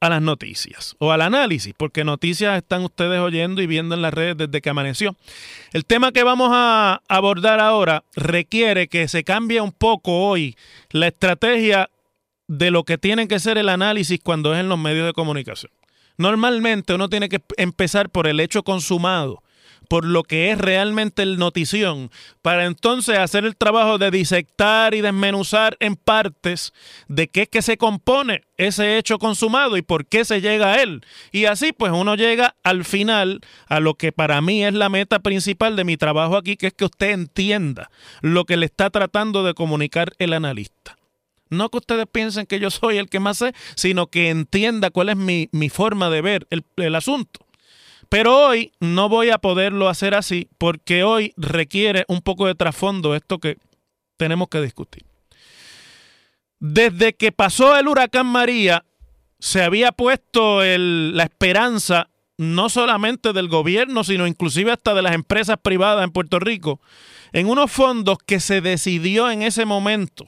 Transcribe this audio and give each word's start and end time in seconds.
a 0.00 0.08
las 0.08 0.22
noticias 0.22 0.94
o 0.98 1.12
al 1.12 1.22
análisis, 1.22 1.74
porque 1.76 2.04
noticias 2.04 2.56
están 2.56 2.84
ustedes 2.84 3.20
oyendo 3.20 3.62
y 3.62 3.66
viendo 3.66 3.94
en 3.94 4.02
las 4.02 4.14
redes 4.14 4.36
desde 4.36 4.60
que 4.60 4.70
amaneció. 4.70 5.16
El 5.72 5.84
tema 5.84 6.12
que 6.12 6.22
vamos 6.22 6.50
a 6.52 7.02
abordar 7.08 7.60
ahora 7.60 8.04
requiere 8.14 8.88
que 8.88 9.08
se 9.08 9.24
cambie 9.24 9.60
un 9.60 9.72
poco 9.72 10.28
hoy 10.28 10.56
la 10.90 11.08
estrategia 11.08 11.90
de 12.46 12.70
lo 12.70 12.84
que 12.84 12.98
tiene 12.98 13.28
que 13.28 13.40
ser 13.40 13.58
el 13.58 13.68
análisis 13.68 14.20
cuando 14.22 14.54
es 14.54 14.60
en 14.60 14.68
los 14.68 14.78
medios 14.78 15.06
de 15.06 15.12
comunicación. 15.12 15.72
Normalmente 16.16 16.94
uno 16.94 17.08
tiene 17.08 17.28
que 17.28 17.40
empezar 17.56 18.10
por 18.10 18.26
el 18.26 18.40
hecho 18.40 18.62
consumado, 18.62 19.42
por 19.88 20.04
lo 20.04 20.22
que 20.22 20.50
es 20.50 20.58
realmente 20.58 21.22
el 21.22 21.38
notición, 21.38 22.10
para 22.42 22.66
entonces 22.66 23.18
hacer 23.18 23.44
el 23.44 23.56
trabajo 23.56 23.98
de 23.98 24.10
disectar 24.10 24.94
y 24.94 25.00
desmenuzar 25.00 25.76
en 25.80 25.96
partes 25.96 26.72
de 27.08 27.28
qué 27.28 27.42
es 27.42 27.48
que 27.48 27.62
se 27.62 27.78
compone 27.78 28.42
ese 28.58 28.98
hecho 28.98 29.18
consumado 29.18 29.76
y 29.76 29.82
por 29.82 30.06
qué 30.06 30.24
se 30.24 30.40
llega 30.40 30.74
a 30.74 30.82
él. 30.82 31.04
Y 31.32 31.46
así 31.46 31.72
pues 31.72 31.92
uno 31.92 32.14
llega 32.14 32.54
al 32.62 32.84
final 32.84 33.40
a 33.66 33.80
lo 33.80 33.94
que 33.94 34.12
para 34.12 34.40
mí 34.40 34.64
es 34.64 34.74
la 34.74 34.90
meta 34.90 35.20
principal 35.20 35.74
de 35.74 35.84
mi 35.84 35.96
trabajo 35.96 36.36
aquí, 36.36 36.56
que 36.56 36.68
es 36.68 36.74
que 36.74 36.84
usted 36.84 37.10
entienda 37.10 37.90
lo 38.20 38.44
que 38.44 38.56
le 38.56 38.66
está 38.66 38.90
tratando 38.90 39.42
de 39.42 39.54
comunicar 39.54 40.12
el 40.18 40.34
analista. 40.34 40.98
No 41.50 41.70
que 41.70 41.78
ustedes 41.78 42.06
piensen 42.10 42.44
que 42.44 42.60
yo 42.60 42.70
soy 42.70 42.98
el 42.98 43.08
que 43.08 43.20
más 43.20 43.38
sé, 43.38 43.54
sino 43.74 44.08
que 44.08 44.28
entienda 44.28 44.90
cuál 44.90 45.08
es 45.08 45.16
mi, 45.16 45.48
mi 45.52 45.70
forma 45.70 46.10
de 46.10 46.20
ver 46.20 46.46
el, 46.50 46.62
el 46.76 46.94
asunto. 46.94 47.47
Pero 48.08 48.46
hoy 48.46 48.72
no 48.80 49.08
voy 49.08 49.30
a 49.30 49.38
poderlo 49.38 49.88
hacer 49.88 50.14
así 50.14 50.48
porque 50.58 51.02
hoy 51.02 51.32
requiere 51.36 52.04
un 52.08 52.22
poco 52.22 52.46
de 52.46 52.54
trasfondo 52.54 53.14
esto 53.14 53.38
que 53.38 53.58
tenemos 54.16 54.48
que 54.48 54.60
discutir. 54.60 55.04
Desde 56.58 57.14
que 57.14 57.32
pasó 57.32 57.76
el 57.76 57.86
huracán 57.86 58.26
María, 58.26 58.84
se 59.38 59.62
había 59.62 59.92
puesto 59.92 60.60
la 60.62 61.22
esperanza 61.22 62.08
no 62.36 62.68
solamente 62.68 63.32
del 63.32 63.48
gobierno, 63.48 64.04
sino 64.04 64.26
inclusive 64.26 64.72
hasta 64.72 64.94
de 64.94 65.02
las 65.02 65.14
empresas 65.14 65.56
privadas 65.60 66.04
en 66.04 66.10
Puerto 66.10 66.38
Rico, 66.38 66.80
en 67.32 67.48
unos 67.48 67.70
fondos 67.70 68.18
que 68.24 68.40
se 68.40 68.60
decidió 68.60 69.30
en 69.30 69.42
ese 69.42 69.64
momento 69.64 70.24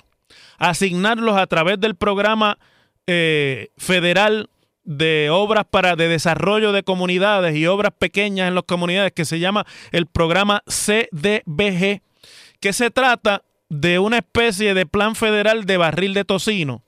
asignarlos 0.58 1.36
a 1.36 1.46
través 1.46 1.80
del 1.80 1.94
programa 1.94 2.58
eh, 3.06 3.70
federal 3.78 4.49
de 4.84 5.28
obras 5.30 5.66
para 5.70 5.96
de 5.96 6.08
desarrollo 6.08 6.72
de 6.72 6.82
comunidades 6.82 7.56
y 7.56 7.66
obras 7.66 7.92
pequeñas 7.98 8.48
en 8.48 8.54
las 8.54 8.64
comunidades 8.64 9.12
que 9.12 9.24
se 9.24 9.38
llama 9.38 9.66
el 9.92 10.06
programa 10.06 10.62
CDBG, 10.66 12.02
que 12.60 12.72
se 12.72 12.90
trata 12.90 13.42
de 13.68 13.98
una 13.98 14.18
especie 14.18 14.74
de 14.74 14.86
plan 14.86 15.14
federal 15.14 15.64
de 15.64 15.76
barril 15.76 16.14
de 16.14 16.24
tocino, 16.24 16.82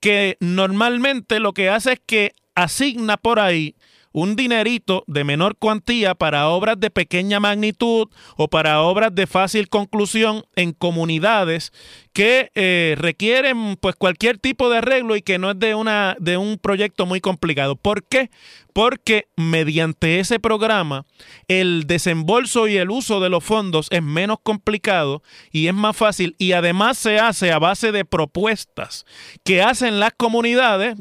que 0.00 0.36
normalmente 0.40 1.40
lo 1.40 1.52
que 1.52 1.70
hace 1.70 1.94
es 1.94 2.00
que 2.04 2.32
asigna 2.54 3.16
por 3.16 3.40
ahí 3.40 3.76
un 4.12 4.36
dinerito 4.36 5.04
de 5.06 5.24
menor 5.24 5.56
cuantía 5.56 6.14
para 6.14 6.48
obras 6.48 6.78
de 6.78 6.90
pequeña 6.90 7.40
magnitud 7.40 8.08
o 8.36 8.48
para 8.48 8.82
obras 8.82 9.14
de 9.14 9.26
fácil 9.26 9.68
conclusión 9.68 10.44
en 10.56 10.72
comunidades 10.72 11.72
que 12.12 12.50
eh, 12.54 12.96
requieren 12.98 13.76
pues 13.76 13.94
cualquier 13.94 14.38
tipo 14.38 14.70
de 14.70 14.78
arreglo 14.78 15.16
y 15.16 15.22
que 15.22 15.38
no 15.38 15.52
es 15.52 15.58
de 15.58 15.74
una 15.74 16.16
de 16.18 16.36
un 16.36 16.58
proyecto 16.58 17.06
muy 17.06 17.20
complicado. 17.20 17.76
¿Por 17.76 18.04
qué? 18.04 18.30
Porque 18.78 19.26
mediante 19.34 20.20
ese 20.20 20.38
programa 20.38 21.04
el 21.48 21.88
desembolso 21.88 22.68
y 22.68 22.76
el 22.76 22.92
uso 22.92 23.18
de 23.18 23.28
los 23.28 23.42
fondos 23.42 23.88
es 23.90 24.04
menos 24.04 24.38
complicado 24.40 25.20
y 25.50 25.66
es 25.66 25.74
más 25.74 25.96
fácil 25.96 26.36
y 26.38 26.52
además 26.52 26.96
se 26.96 27.18
hace 27.18 27.50
a 27.50 27.58
base 27.58 27.90
de 27.90 28.04
propuestas 28.04 29.04
que 29.42 29.62
hacen 29.62 29.98
las 29.98 30.12
comunidades, 30.16 30.96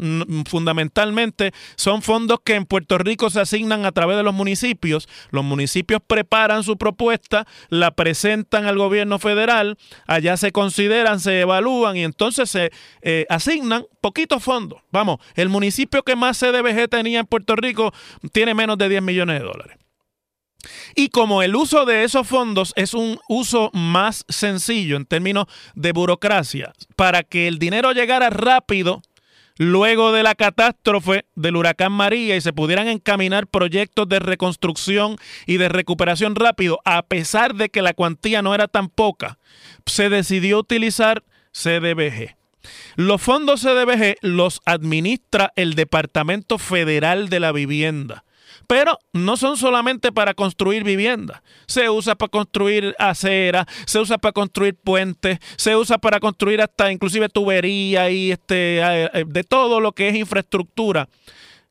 fundamentalmente 0.48 1.52
son 1.76 2.02
fondos 2.02 2.40
que 2.44 2.56
en 2.56 2.66
Puerto 2.66 2.98
Rico 2.98 3.30
se 3.30 3.42
asignan 3.42 3.86
a 3.86 3.92
través 3.92 4.18
de 4.18 4.24
los 4.24 4.34
municipios. 4.34 5.08
Los 5.30 5.44
municipios 5.44 6.02
preparan 6.08 6.64
su 6.64 6.80
propuesta, 6.80 7.46
la 7.70 7.92
presentan 7.92 8.66
al 8.66 8.80
gobierno 8.80 9.20
federal, 9.20 9.78
allá 10.08 10.36
se 10.38 10.52
consideran, 10.52 11.20
se 11.20 11.42
evalúan 11.42 11.96
y 11.96 12.04
entonces 12.04 12.50
se 12.50 12.72
eh, 13.04 13.28
asignan 13.30 13.86
poquitos 14.02 14.44
fondos. 14.44 14.82
Vamos, 14.92 15.20
el 15.36 15.50
municipio 15.50 16.02
que 16.02 16.16
más 16.16 16.40
CDBG 16.40 16.90
tenía 16.90 17.20
en 17.20 17.28
Puerto 17.28 17.56
Rico 17.56 17.67
tiene 18.32 18.54
menos 18.54 18.78
de 18.78 18.90
10 18.90 19.02
millones 19.02 19.40
de 19.40 19.46
dólares. 19.46 19.78
Y 20.96 21.10
como 21.10 21.44
el 21.44 21.56
uso 21.56 21.86
de 21.86 22.04
esos 22.04 22.28
fondos 22.28 22.74
es 22.76 22.94
un 22.94 23.20
uso 23.30 23.70
más 23.74 24.26
sencillo 24.28 24.98
en 24.98 25.06
términos 25.06 25.46
de 25.76 25.92
burocracia, 25.92 26.74
para 26.96 27.24
que 27.24 27.48
el 27.48 27.60
dinero 27.60 27.92
llegara 27.92 28.30
rápido 28.30 29.02
luego 29.58 30.12
de 30.12 30.24
la 30.24 30.36
catástrofe 30.36 31.26
del 31.36 31.56
huracán 31.56 31.92
María 31.92 32.36
y 32.36 32.42
se 32.42 32.54
pudieran 32.54 32.88
encaminar 32.88 33.48
proyectos 33.48 34.08
de 34.08 34.20
reconstrucción 34.20 35.18
y 35.46 35.58
de 35.58 35.70
recuperación 35.70 36.36
rápido, 36.36 36.80
a 36.86 37.04
pesar 37.04 37.56
de 37.56 37.70
que 37.70 37.82
la 37.82 37.94
cuantía 37.94 38.42
no 38.42 38.54
era 38.54 38.68
tan 38.68 38.90
poca, 38.90 39.40
se 39.86 40.10
decidió 40.10 40.60
utilizar 40.60 41.24
CDBG. 41.52 42.36
Los 42.96 43.22
fondos 43.22 43.62
CDBG 43.62 44.18
los 44.22 44.62
administra 44.66 45.52
el 45.56 45.76
Departamento 45.76 46.58
Federal 46.58 47.30
de 47.30 47.40
la 47.40 47.52
Vivienda. 47.52 48.24
Pero 48.68 49.00
no 49.14 49.38
son 49.38 49.56
solamente 49.56 50.12
para 50.12 50.34
construir 50.34 50.84
viviendas. 50.84 51.42
Se 51.68 51.90
usa 51.90 52.16
para 52.16 52.30
construir 52.30 52.96
aceras, 53.00 53.66
se 53.86 54.00
usa 54.00 54.18
para 54.18 54.34
construir 54.34 54.76
puentes, 54.76 55.40
se 55.56 55.76
usa 55.76 55.98
para 55.98 56.20
construir 56.20 56.62
hasta 56.62 56.92
inclusive 56.92 57.30
tubería 57.30 58.10
y 58.10 58.32
este, 58.32 58.80
eh, 58.80 59.26
de 59.26 59.44
todo 59.44 59.80
lo 59.80 59.94
que 59.94 60.10
es 60.10 60.16
infraestructura 60.16 61.08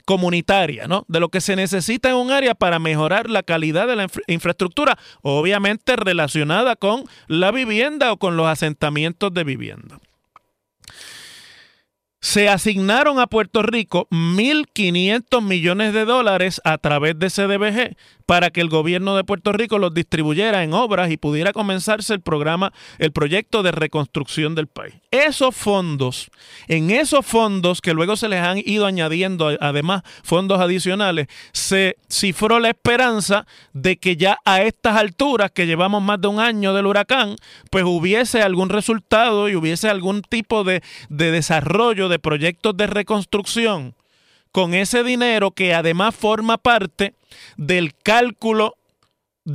comunitaria, 0.07 0.87
¿no? 0.87 1.05
De 1.09 1.21
lo 1.21 1.29
que 1.29 1.41
se 1.41 1.57
necesita 1.57 2.09
en 2.09 2.15
un 2.15 2.31
área 2.31 2.55
para 2.55 2.79
mejorar 2.79 3.29
la 3.29 3.43
calidad 3.43 3.89
de 3.89 3.97
la 3.97 4.07
infraestructura, 4.29 4.97
obviamente 5.21 5.97
relacionada 5.97 6.77
con 6.77 7.05
la 7.27 7.51
vivienda 7.51 8.13
o 8.13 8.17
con 8.17 8.37
los 8.37 8.47
asentamientos 8.47 9.35
de 9.35 9.45
vivienda 9.45 9.99
se 12.21 12.49
asignaron 12.49 13.19
a 13.21 13.27
Puerto 13.27 13.63
Rico 13.63 14.09
1.500 14.11 15.43
millones 15.43 15.93
de 15.93 16.05
dólares 16.05 16.61
a 16.65 16.79
través 16.79 17.19
de 17.19 17.31
CDBG 17.31 17.97
para 18.27 18.51
que 18.51 18.61
el 18.61 18.69
gobierno 18.69 19.17
de 19.17 19.23
Puerto 19.23 19.53
Rico 19.53 19.79
los 19.79 19.95
distribuyera 19.95 20.65
en 20.65 20.75
obras 20.75 21.11
y 21.11 21.17
pudiera 21.17 21.53
comenzarse 21.53 22.13
el 22.13 22.21
programa, 22.21 22.73
el 22.99 23.13
proyecto 23.13 23.63
de 23.63 23.71
reconstrucción 23.71 24.57
del 24.57 24.67
país. 24.67 24.95
Esos 25.13 25.55
fondos, 25.55 26.29
en 26.67 26.91
esos 26.91 27.25
fondos 27.25 27.81
que 27.81 27.95
luego 27.95 28.17
se 28.17 28.29
les 28.29 28.41
han 28.41 28.59
ido 28.59 28.87
añadiendo 28.87 29.57
además 29.61 30.03
fondos 30.25 30.61
adicionales, 30.61 31.29
se 31.53 31.97
cifró 32.11 32.59
la 32.59 32.71
esperanza 32.71 33.47
de 33.73 33.97
que 33.97 34.17
ya 34.17 34.41
a 34.45 34.63
estas 34.63 34.97
alturas, 34.97 35.53
que 35.53 35.67
llevamos 35.67 36.03
más 36.03 36.21
de 36.21 36.29
un 36.29 36.41
año 36.41 36.75
del 36.75 36.87
huracán, 36.87 37.37
pues 37.71 37.85
hubiese 37.85 38.43
algún 38.43 38.69
resultado 38.69 39.49
y 39.49 39.55
hubiese 39.55 39.89
algún 39.89 40.23
tipo 40.23 40.65
de, 40.65 40.83
de 41.09 41.31
desarrollo 41.31 42.06
de 42.09 42.19
proyectos 42.19 42.77
de 42.77 42.87
reconstrucción 42.87 43.95
con 44.53 44.75
ese 44.75 45.05
dinero 45.05 45.51
que 45.51 45.75
además 45.75 46.15
forma 46.15 46.57
parte 46.57 47.15
del 47.57 47.95
cálculo 47.95 48.77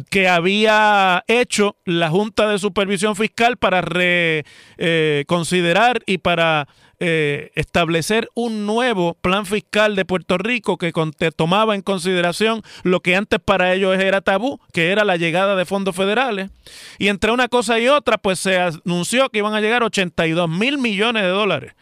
que 0.09 0.30
había 0.30 1.24
hecho 1.27 1.75
la 1.86 2.09
Junta 2.09 2.48
de 2.48 2.57
Supervisión 2.59 3.15
Fiscal 3.15 3.57
para 3.57 3.81
reconsiderar 3.81 5.98
eh, 5.98 6.03
y 6.06 6.19
para 6.19 6.69
eh, 7.00 7.50
establecer 7.56 8.30
un 8.36 8.68
nuevo 8.68 9.15
plan 9.15 9.48
fiscal 9.48 9.95
de 9.95 10.06
Puerto 10.06 10.38
Rico 10.38 10.77
que 10.77 10.94
tomaba 11.36 11.74
en 11.74 11.81
consideración 11.81 12.62
lo 12.83 13.00
que 13.00 13.15
antes 13.15 13.39
para 13.44 13.74
ellos 13.74 13.98
era 13.98 14.21
tabú, 14.21 14.59
que 14.71 14.92
era 14.92 15.03
la 15.03 15.18
llegada 15.18 15.56
de 15.56 15.65
fondos 15.65 15.95
federales. 15.95 16.51
Y 17.00 17.07
entre 17.07 17.31
una 17.31 17.48
cosa 17.48 17.80
y 17.80 17.88
otra, 17.88 18.19
pues 18.19 18.38
se 18.39 18.59
anunció 18.59 19.30
que 19.30 19.39
iban 19.39 19.56
a 19.56 19.62
llegar 19.62 19.81
82 19.83 20.48
mil 20.48 20.77
millones 20.77 21.24
de 21.24 21.30
dólares 21.30 21.74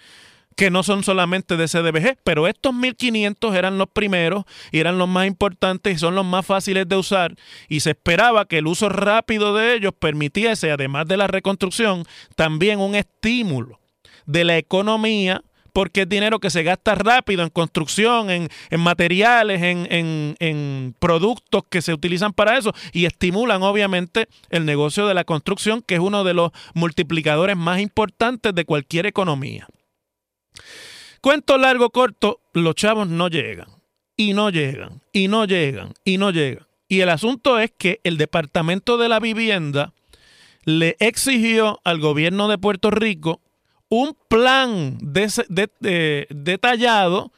que 0.59 0.69
no 0.69 0.83
son 0.83 1.05
solamente 1.05 1.55
de 1.55 1.69
CDBG, 1.69 2.17
pero 2.25 2.45
estos 2.45 2.73
1500 2.73 3.55
eran 3.55 3.77
los 3.77 3.87
primeros 3.87 4.43
y 4.73 4.79
eran 4.79 4.97
los 4.97 5.07
más 5.07 5.25
importantes 5.25 5.95
y 5.95 5.97
son 5.97 6.15
los 6.15 6.25
más 6.25 6.45
fáciles 6.45 6.85
de 6.85 6.97
usar 6.97 7.33
y 7.69 7.79
se 7.79 7.91
esperaba 7.91 8.43
que 8.43 8.57
el 8.57 8.67
uso 8.67 8.89
rápido 8.89 9.55
de 9.55 9.75
ellos 9.75 9.93
permitiese, 9.97 10.69
además 10.69 11.07
de 11.07 11.15
la 11.15 11.27
reconstrucción, 11.27 12.03
también 12.35 12.81
un 12.81 12.95
estímulo 12.95 13.79
de 14.25 14.43
la 14.43 14.57
economía 14.57 15.43
porque 15.71 16.01
es 16.01 16.09
dinero 16.09 16.39
que 16.39 16.49
se 16.49 16.63
gasta 16.63 16.93
rápido 16.93 17.43
en 17.43 17.49
construcción, 17.51 18.29
en, 18.29 18.49
materiales, 18.79 19.61
en, 19.61 19.87
en, 20.39 20.93
productos 20.99 21.63
que 21.69 21.81
se 21.81 21.93
utilizan 21.93 22.33
para 22.33 22.57
eso 22.57 22.73
y 22.91 23.05
estimulan 23.05 23.63
obviamente 23.63 24.27
el 24.49 24.65
negocio 24.65 25.07
de 25.07 25.13
la 25.13 25.23
construcción, 25.23 25.81
que 25.81 25.95
es 25.95 26.01
uno 26.01 26.25
de 26.25 26.33
los 26.33 26.51
multiplicadores 26.73 27.55
más 27.55 27.79
importantes 27.79 28.53
de 28.53 28.65
cualquier 28.65 29.05
economía. 29.05 29.69
Cuento 31.21 31.57
largo, 31.57 31.89
corto, 31.89 32.39
los 32.53 32.75
chavos 32.75 33.07
no 33.07 33.27
llegan, 33.27 33.67
y 34.15 34.33
no 34.33 34.49
llegan, 34.49 35.01
y 35.11 35.27
no 35.27 35.45
llegan, 35.45 35.93
y 36.05 36.17
no 36.17 36.31
llegan. 36.31 36.65
Y 36.87 37.01
el 37.01 37.09
asunto 37.09 37.59
es 37.59 37.71
que 37.77 37.99
el 38.03 38.17
Departamento 38.17 38.97
de 38.97 39.09
la 39.09 39.19
Vivienda 39.19 39.93
le 40.63 40.95
exigió 40.99 41.79
al 41.83 41.99
gobierno 41.99 42.47
de 42.47 42.57
Puerto 42.57 42.89
Rico 42.89 43.41
un 43.89 44.15
plan 44.27 44.97
detallado 46.29 47.33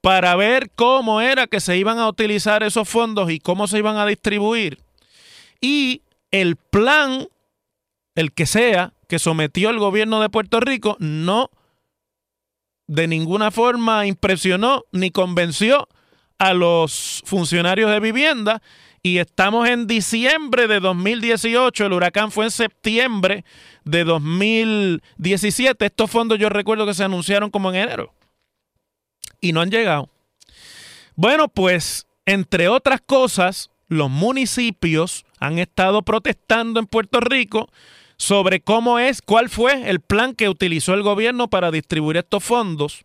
para 0.00 0.36
ver 0.36 0.70
cómo 0.74 1.20
era 1.20 1.46
que 1.46 1.60
se 1.60 1.76
iban 1.76 1.98
a 1.98 2.08
utilizar 2.08 2.62
esos 2.62 2.88
fondos 2.88 3.30
y 3.30 3.40
cómo 3.40 3.66
se 3.66 3.78
iban 3.78 3.96
a 3.96 4.06
distribuir. 4.06 4.78
Y 5.60 6.02
el 6.30 6.56
plan, 6.56 7.28
el 8.14 8.32
que 8.32 8.46
sea, 8.46 8.94
que 9.08 9.18
sometió 9.18 9.70
el 9.70 9.78
gobierno 9.78 10.20
de 10.20 10.30
Puerto 10.30 10.60
Rico, 10.60 10.96
no 11.00 11.50
de 12.86 13.08
ninguna 13.08 13.50
forma 13.50 14.06
impresionó 14.06 14.84
ni 14.92 15.10
convenció 15.10 15.88
a 16.38 16.54
los 16.54 17.22
funcionarios 17.24 17.90
de 17.90 18.00
vivienda 18.00 18.62
y 19.02 19.18
estamos 19.18 19.68
en 19.68 19.86
diciembre 19.86 20.66
de 20.66 20.80
2018, 20.80 21.86
el 21.86 21.92
huracán 21.92 22.30
fue 22.30 22.46
en 22.46 22.50
septiembre 22.50 23.44
de 23.84 24.04
2017, 24.04 25.86
estos 25.86 26.10
fondos 26.10 26.38
yo 26.38 26.48
recuerdo 26.48 26.86
que 26.86 26.94
se 26.94 27.04
anunciaron 27.04 27.50
como 27.50 27.70
en 27.70 27.76
enero 27.76 28.12
y 29.40 29.52
no 29.52 29.60
han 29.60 29.70
llegado. 29.70 30.10
Bueno, 31.14 31.48
pues 31.48 32.06
entre 32.26 32.68
otras 32.68 33.00
cosas, 33.00 33.70
los 33.88 34.10
municipios 34.10 35.24
han 35.38 35.58
estado 35.58 36.02
protestando 36.02 36.80
en 36.80 36.86
Puerto 36.86 37.20
Rico 37.20 37.70
sobre 38.16 38.60
cómo 38.60 38.98
es, 38.98 39.22
cuál 39.22 39.48
fue 39.48 39.90
el 39.90 40.00
plan 40.00 40.34
que 40.34 40.48
utilizó 40.48 40.94
el 40.94 41.02
gobierno 41.02 41.48
para 41.48 41.70
distribuir 41.70 42.18
estos 42.18 42.44
fondos, 42.44 43.04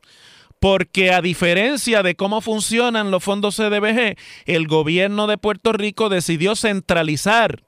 porque 0.59 1.11
a 1.11 1.21
diferencia 1.21 2.03
de 2.03 2.15
cómo 2.15 2.41
funcionan 2.41 3.11
los 3.11 3.23
fondos 3.23 3.55
CDBG, 3.55 4.15
el 4.45 4.67
gobierno 4.67 5.27
de 5.27 5.37
Puerto 5.37 5.73
Rico 5.73 6.09
decidió 6.09 6.55
centralizar 6.55 7.63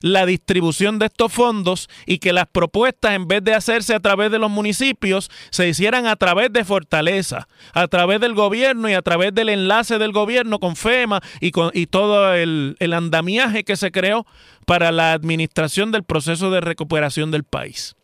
la 0.00 0.26
distribución 0.26 0.98
de 0.98 1.06
estos 1.06 1.32
fondos 1.32 1.88
y 2.04 2.18
que 2.18 2.32
las 2.32 2.46
propuestas, 2.46 3.14
en 3.14 3.28
vez 3.28 3.42
de 3.42 3.54
hacerse 3.54 3.94
a 3.94 4.00
través 4.00 4.30
de 4.30 4.38
los 4.38 4.50
municipios, 4.50 5.30
se 5.50 5.68
hicieran 5.68 6.06
a 6.06 6.16
través 6.16 6.52
de 6.52 6.64
Fortaleza, 6.64 7.48
a 7.72 7.88
través 7.88 8.20
del 8.20 8.34
gobierno 8.34 8.88
y 8.88 8.94
a 8.94 9.02
través 9.02 9.34
del 9.34 9.48
enlace 9.48 9.98
del 9.98 10.12
gobierno 10.12 10.58
con 10.58 10.76
FEMA 10.76 11.20
y, 11.40 11.50
con, 11.50 11.70
y 11.72 11.86
todo 11.86 12.34
el, 12.34 12.76
el 12.78 12.92
andamiaje 12.92 13.64
que 13.64 13.76
se 13.76 13.90
creó 13.90 14.26
para 14.66 14.92
la 14.92 15.12
administración 15.12 15.92
del 15.92 16.04
proceso 16.04 16.50
de 16.50 16.60
recuperación 16.60 17.30
del 17.30 17.44
país. 17.44 17.96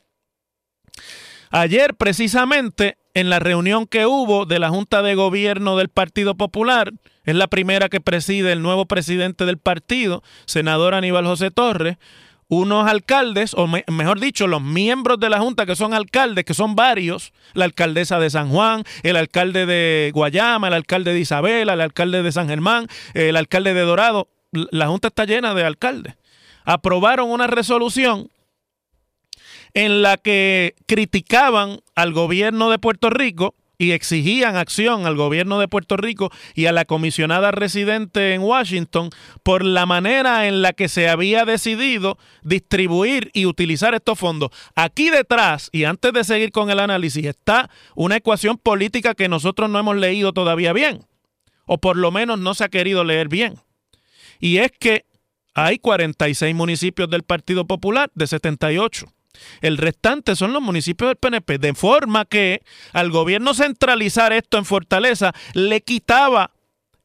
Ayer, 1.51 1.95
precisamente, 1.95 2.97
en 3.15 3.31
la 3.31 3.39
reunión 3.39 3.87
que 3.87 4.07
hubo 4.07 4.47
de 4.47 4.59
la 4.59 4.71
Junta 4.71 5.03
de 5.03 5.15
Gobierno 5.15 5.77
del 5.77 5.89
Partido 5.89 6.35
Popular, 6.35 6.93
es 7.25 7.35
la 7.35 7.47
primera 7.47 7.89
que 7.89 8.01
preside 8.01 8.53
el 8.53 8.63
nuevo 8.63 8.87
presidente 8.87 9.45
del 9.45 9.59
partido, 9.59 10.23
senador 10.47 10.95
Aníbal 10.95 11.27
José 11.27 11.51
Torres, 11.51 11.99
unos 12.49 12.87
alcaldes, 12.87 13.55
o 13.55 13.67
mejor 13.67 14.21
dicho, 14.21 14.47
los 14.47 14.61
miembros 14.61 15.19
de 15.19 15.31
la 15.31 15.41
Junta 15.41 15.65
que 15.65 15.77
son 15.77 15.95
alcaldes, 15.95 16.45
que 16.45 16.53
son 16.53 16.75
varios, 16.75 17.33
la 17.55 17.65
alcaldesa 17.65 18.19
de 18.19 18.29
San 18.29 18.51
Juan, 18.51 18.85
el 19.03 19.17
alcalde 19.17 19.65
de 19.65 20.11
Guayama, 20.13 20.69
el 20.69 20.75
alcalde 20.75 21.15
de 21.15 21.21
Isabela, 21.21 21.75
el 21.75 21.81
alcalde 21.81 22.23
de 22.23 22.33
San 22.33 22.49
Germán, 22.49 22.89
el 23.15 23.37
alcalde 23.37 23.73
de 23.73 23.81
Dorado, 23.81 24.29
la 24.51 24.89
Junta 24.89 25.09
está 25.09 25.25
llena 25.25 25.55
de 25.55 25.65
alcaldes, 25.65 26.15
aprobaron 26.65 27.31
una 27.31 27.47
resolución 27.47 28.29
en 29.75 30.03
la 30.03 30.17
que 30.17 30.75
criticaban 30.87 31.81
al 31.95 32.13
gobierno 32.13 32.71
de 32.71 32.79
Puerto 32.79 33.11
Rico 33.11 33.55
y 33.83 33.93
exigían 33.93 34.57
acción 34.57 35.07
al 35.07 35.17
gobierno 35.17 35.59
de 35.59 35.67
Puerto 35.67 35.97
Rico 35.97 36.31
y 36.55 36.67
a 36.67 36.73
la 36.73 36.85
comisionada 36.85 37.51
residente 37.51 38.33
en 38.33 38.43
Washington 38.43 39.11
por 39.43 39.65
la 39.65 39.87
manera 39.87 40.47
en 40.47 40.63
la 40.63 40.73
que 40.73 40.89
se 40.89 41.09
había 41.09 41.45
decidido 41.45 42.17
distribuir 42.43 43.31
y 43.35 43.47
utilizar 43.47 43.95
estos 43.95 44.19
fondos. 44.19 44.51
Aquí 44.77 45.11
detrás, 45.11 45.69
y 45.73 45.85
antes 45.85 46.13
de 46.13 46.23
seguir 46.23 46.53
con 46.53 46.71
el 46.71 46.79
análisis, 46.79 47.27
está 47.27 47.71
una 47.97 48.17
ecuación 48.17 48.57
política 48.57 49.15
que 49.15 49.29
nosotros 49.29 49.69
no 49.69 49.81
hemos 49.81 49.97
leído 49.97 50.33
todavía 50.33 50.73
bien, 50.73 51.05
o 51.67 51.79
por 51.79 51.97
lo 51.97 52.13
menos 52.13 52.39
no 52.39 52.55
se 52.55 52.65
ha 52.65 52.69
querido 52.69 53.03
leer 53.03 53.29
bien. 53.29 53.57
Y 54.39 54.59
es 54.59 54.71
que 54.79 55.07
hay 55.55 55.79
46 55.79 56.55
municipios 56.55 57.11
del 57.11 57.25
Partido 57.25 57.67
Popular 57.67 58.11
de 58.15 58.29
78 58.29 59.13
el 59.61 59.79
restante 59.79 60.37
son 60.37 60.53
los 60.53 60.63
municipios 60.63 61.09
del 61.11 61.17
PNP, 61.17 61.59
de 61.59 61.75
forma 61.75 62.25
que 62.25 62.63
al 62.93 63.11
gobierno 63.11 63.55
centralizar 63.55 64.33
esto 64.33 64.59
en 64.59 64.65
Fortaleza 64.65 65.33
le 65.55 65.81
quitaba 65.81 66.51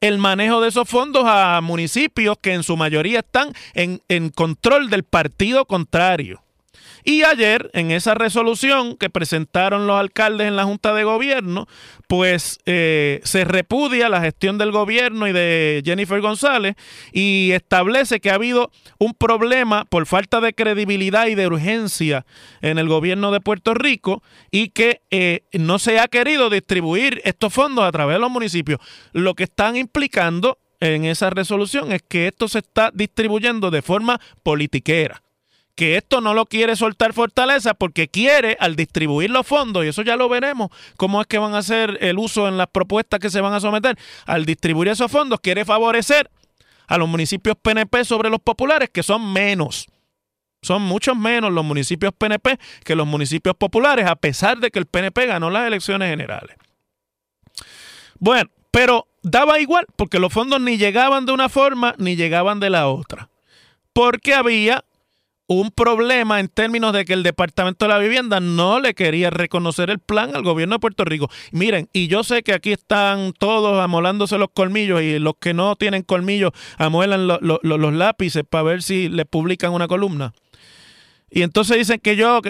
el 0.00 0.18
manejo 0.18 0.60
de 0.60 0.68
esos 0.68 0.88
fondos 0.88 1.24
a 1.26 1.60
municipios 1.60 2.36
que 2.40 2.54
en 2.54 2.62
su 2.62 2.76
mayoría 2.76 3.20
están 3.20 3.52
en, 3.74 4.02
en 4.08 4.30
control 4.30 4.90
del 4.90 5.02
partido 5.04 5.64
contrario. 5.64 6.42
Y 7.08 7.22
ayer, 7.22 7.70
en 7.72 7.90
esa 7.90 8.12
resolución 8.12 8.94
que 8.94 9.08
presentaron 9.08 9.86
los 9.86 9.98
alcaldes 9.98 10.46
en 10.46 10.56
la 10.56 10.64
Junta 10.64 10.92
de 10.92 11.04
Gobierno, 11.04 11.66
pues 12.06 12.58
eh, 12.66 13.22
se 13.24 13.44
repudia 13.46 14.10
la 14.10 14.20
gestión 14.20 14.58
del 14.58 14.72
gobierno 14.72 15.26
y 15.26 15.32
de 15.32 15.80
Jennifer 15.86 16.20
González 16.20 16.76
y 17.10 17.52
establece 17.52 18.20
que 18.20 18.30
ha 18.30 18.34
habido 18.34 18.70
un 18.98 19.14
problema 19.14 19.86
por 19.86 20.04
falta 20.04 20.42
de 20.42 20.52
credibilidad 20.52 21.28
y 21.28 21.34
de 21.34 21.46
urgencia 21.46 22.26
en 22.60 22.76
el 22.76 22.88
gobierno 22.88 23.32
de 23.32 23.40
Puerto 23.40 23.72
Rico 23.72 24.22
y 24.50 24.68
que 24.68 25.00
eh, 25.10 25.44
no 25.52 25.78
se 25.78 26.00
ha 26.00 26.08
querido 26.08 26.50
distribuir 26.50 27.22
estos 27.24 27.54
fondos 27.54 27.86
a 27.86 27.90
través 27.90 28.16
de 28.16 28.20
los 28.20 28.30
municipios, 28.30 28.80
lo 29.14 29.32
que 29.32 29.44
están 29.44 29.76
implicando 29.76 30.58
en 30.78 31.06
esa 31.06 31.30
resolución 31.30 31.90
es 31.90 32.02
que 32.06 32.26
esto 32.26 32.48
se 32.48 32.58
está 32.58 32.90
distribuyendo 32.92 33.70
de 33.70 33.80
forma 33.80 34.20
politiquera 34.42 35.22
que 35.78 35.96
esto 35.96 36.20
no 36.20 36.34
lo 36.34 36.46
quiere 36.46 36.74
soltar 36.74 37.12
Fortaleza 37.12 37.72
porque 37.72 38.08
quiere, 38.08 38.56
al 38.58 38.74
distribuir 38.74 39.30
los 39.30 39.46
fondos, 39.46 39.84
y 39.84 39.88
eso 39.88 40.02
ya 40.02 40.16
lo 40.16 40.28
veremos, 40.28 40.70
cómo 40.96 41.20
es 41.20 41.28
que 41.28 41.38
van 41.38 41.54
a 41.54 41.58
hacer 41.58 41.98
el 42.00 42.18
uso 42.18 42.48
en 42.48 42.58
las 42.58 42.66
propuestas 42.66 43.20
que 43.20 43.30
se 43.30 43.40
van 43.40 43.52
a 43.54 43.60
someter, 43.60 43.96
al 44.26 44.44
distribuir 44.44 44.88
esos 44.88 45.08
fondos, 45.08 45.38
quiere 45.40 45.64
favorecer 45.64 46.32
a 46.88 46.98
los 46.98 47.08
municipios 47.08 47.54
PNP 47.62 48.04
sobre 48.04 48.28
los 48.28 48.40
populares, 48.40 48.90
que 48.92 49.04
son 49.04 49.32
menos. 49.32 49.86
Son 50.62 50.82
muchos 50.82 51.16
menos 51.16 51.52
los 51.52 51.64
municipios 51.64 52.12
PNP 52.12 52.58
que 52.82 52.96
los 52.96 53.06
municipios 53.06 53.54
populares, 53.54 54.08
a 54.08 54.16
pesar 54.16 54.58
de 54.58 54.72
que 54.72 54.80
el 54.80 54.86
PNP 54.86 55.26
ganó 55.26 55.48
las 55.48 55.64
elecciones 55.64 56.10
generales. 56.10 56.56
Bueno, 58.18 58.50
pero 58.72 59.06
daba 59.22 59.60
igual, 59.60 59.86
porque 59.94 60.18
los 60.18 60.32
fondos 60.32 60.60
ni 60.60 60.76
llegaban 60.76 61.24
de 61.24 61.30
una 61.30 61.48
forma 61.48 61.94
ni 61.98 62.16
llegaban 62.16 62.58
de 62.58 62.70
la 62.70 62.88
otra. 62.88 63.28
Porque 63.92 64.34
había 64.34 64.84
un 65.48 65.70
problema 65.70 66.40
en 66.40 66.48
términos 66.48 66.92
de 66.92 67.06
que 67.06 67.14
el 67.14 67.22
Departamento 67.22 67.86
de 67.86 67.88
la 67.88 67.98
Vivienda 67.98 68.38
no 68.38 68.80
le 68.80 68.94
quería 68.94 69.30
reconocer 69.30 69.88
el 69.88 69.98
plan 69.98 70.36
al 70.36 70.42
gobierno 70.42 70.74
de 70.74 70.78
Puerto 70.78 71.06
Rico. 71.06 71.30
Miren, 71.52 71.88
y 71.94 72.06
yo 72.06 72.22
sé 72.22 72.42
que 72.42 72.52
aquí 72.52 72.72
están 72.72 73.32
todos 73.32 73.82
amolándose 73.82 74.36
los 74.36 74.50
colmillos 74.52 75.00
y 75.00 75.18
los 75.18 75.34
que 75.40 75.54
no 75.54 75.74
tienen 75.74 76.02
colmillos 76.02 76.52
amuelan 76.76 77.26
los 77.26 77.94
lápices 77.94 78.44
para 78.48 78.62
ver 78.62 78.82
si 78.82 79.08
le 79.08 79.24
publican 79.24 79.72
una 79.72 79.88
columna. 79.88 80.34
Y 81.30 81.40
entonces 81.40 81.78
dicen 81.78 81.98
que 81.98 82.14
yo, 82.14 82.40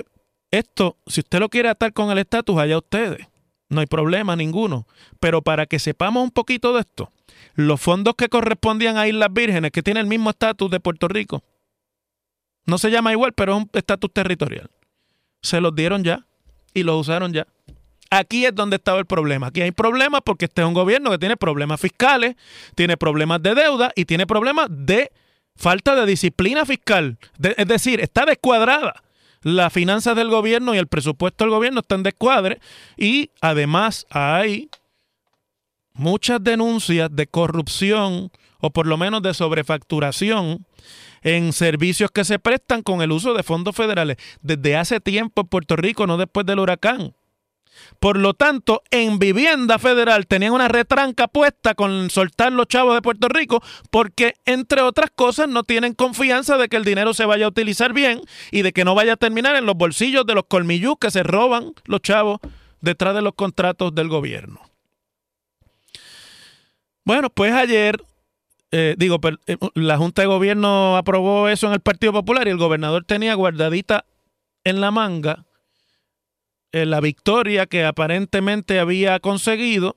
esto, 0.51 0.97
si 1.07 1.21
usted 1.21 1.39
lo 1.39 1.49
quiere 1.49 1.69
atar 1.69 1.93
con 1.93 2.11
el 2.11 2.19
estatus, 2.19 2.59
allá 2.59 2.79
ustedes. 2.79 3.27
No 3.69 3.81
hay 3.81 3.87
problema 3.87 4.35
ninguno. 4.35 4.89
Pero 5.21 5.43
para 5.43 5.67
que 5.67 5.79
sepamos 5.79 6.25
un 6.25 6.31
poquito 6.31 6.73
de 6.73 6.81
esto, 6.81 7.13
los 7.55 7.81
fondos 7.81 8.15
que 8.17 8.29
correspondían 8.29 8.97
a 8.97 9.07
Islas 9.07 9.33
Vírgenes, 9.33 9.71
que 9.71 9.83
tiene 9.83 10.01
el 10.01 10.07
mismo 10.07 10.31
estatus 10.31 10.71
de 10.71 10.81
Puerto 10.81 11.07
Rico, 11.07 11.45
no 12.69 12.77
se 12.77 12.91
llama 12.91 13.13
igual, 13.13 13.33
pero 13.33 13.57
es 13.57 13.63
un 13.63 13.71
estatus 13.73 14.13
territorial. 14.13 14.71
Se 15.41 15.61
los 15.61 15.75
dieron 15.75 16.05
ya 16.05 16.27
y 16.75 16.83
los 16.83 17.01
usaron 17.01 17.33
ya. 17.33 17.47
Aquí 18.11 18.45
es 18.45 18.55
donde 18.55 18.77
estaba 18.77 18.99
el 18.99 19.07
problema. 19.07 19.47
Aquí 19.47 19.63
hay 19.63 19.73
problemas 19.73 20.21
porque 20.23 20.45
este 20.45 20.61
es 20.61 20.69
un 20.69 20.75
gobierno 20.75 21.11
que 21.11 21.19
tiene 21.19 21.39
problemas 21.39 21.81
fiscales, 21.81 22.37
tiene 22.75 22.99
problemas 22.99 23.43
de 23.43 23.55
deuda 23.55 23.91
y 23.97 24.05
tiene 24.05 24.27
problemas 24.27 24.69
de 24.71 25.11
falta 25.57 25.95
de 25.95 26.05
disciplina 26.05 26.67
fiscal. 26.67 27.19
es 27.43 27.67
decir, 27.67 28.01
está 28.01 28.27
descuadrada. 28.27 29.03
Las 29.41 29.73
finanzas 29.73 30.15
del 30.15 30.29
gobierno 30.29 30.75
y 30.75 30.79
el 30.79 30.89
presupuesto 30.89 31.45
del 31.45 31.53
gobierno 31.53 31.81
están 31.81 32.03
descuadre 32.03 32.61
y 32.99 33.31
además 33.41 34.07
hay 34.11 34.69
muchas 35.95 36.45
denuncias 36.45 37.09
de 37.11 37.27
corrupción 37.27 38.31
o 38.61 38.71
por 38.71 38.87
lo 38.87 38.99
menos 38.99 39.23
de 39.23 39.33
sobrefacturación 39.33 40.67
en 41.23 41.53
servicios 41.53 42.11
que 42.11 42.25
se 42.25 42.39
prestan 42.39 42.83
con 42.83 43.03
el 43.03 43.13
uso 43.13 43.35
de 43.35 43.43
fondos 43.43 43.75
federales 43.75 44.17
desde 44.41 44.77
hace 44.77 45.01
tiempo 45.01 45.43
en 45.43 45.49
Puerto 45.49 45.77
Rico, 45.77 46.07
no 46.07 46.17
después 46.17 46.47
del 46.47 46.59
huracán. 46.59 47.15
Por 48.01 48.19
lo 48.19 48.35
tanto, 48.35 48.83
en 48.91 49.19
vivienda 49.19 49.79
federal 49.79 50.27
tenían 50.27 50.53
una 50.53 50.69
retranca 50.69 51.29
puesta 51.29 51.75
con 51.75 52.11
soltar 52.11 52.53
los 52.53 52.67
chavos 52.67 52.95
de 52.95 53.03
Puerto 53.03 53.29
Rico 53.29 53.63
porque, 53.91 54.35
entre 54.45 54.83
otras 54.83 55.11
cosas, 55.15 55.49
no 55.49 55.65
tienen 55.65 55.95
confianza 55.95 56.57
de 56.57 56.69
que 56.69 56.77
el 56.77 56.85
dinero 56.85 57.15
se 57.15 57.25
vaya 57.25 57.47
a 57.47 57.49
utilizar 57.49 57.93
bien 57.93 58.21
y 58.51 58.63
de 58.63 58.73
que 58.73 58.85
no 58.85 58.95
vaya 58.95 59.15
a 59.15 59.17
terminar 59.17 59.57
en 59.57 59.67
los 59.67 59.77
bolsillos 59.77 60.27
de 60.27 60.35
los 60.35 60.45
colmillús 60.49 60.97
que 61.01 61.11
se 61.11 61.23
roban 61.23 61.73
los 61.85 62.03
chavos 62.03 62.41
detrás 62.81 63.15
de 63.15 63.23
los 63.23 63.35
contratos 63.35 63.95
del 63.95 64.09
gobierno. 64.09 64.61
Bueno, 67.05 67.31
pues 67.31 67.53
ayer 67.55 68.05
eh, 68.71 68.95
digo, 68.99 69.19
eh, 69.47 69.57
la 69.75 69.97
Junta 69.97 70.23
de 70.23 70.29
Gobierno 70.29 70.97
aprobó 70.97 71.49
eso 71.49 71.67
en 71.67 71.73
el 71.73 71.81
Partido 71.81 72.13
Popular 72.13 72.47
y 72.47 72.51
el 72.51 72.59
gobernador 72.59 73.05
tenía 73.05 73.35
guardadita 73.35 74.05
en 74.65 74.81
la 74.81 74.91
manga 74.91 75.47
eh, 76.73 76.85
la 76.85 77.01
victoria 77.01 77.65
que 77.65 77.85
aparentemente 77.85 78.79
había 78.79 79.21
conseguido 79.21 79.97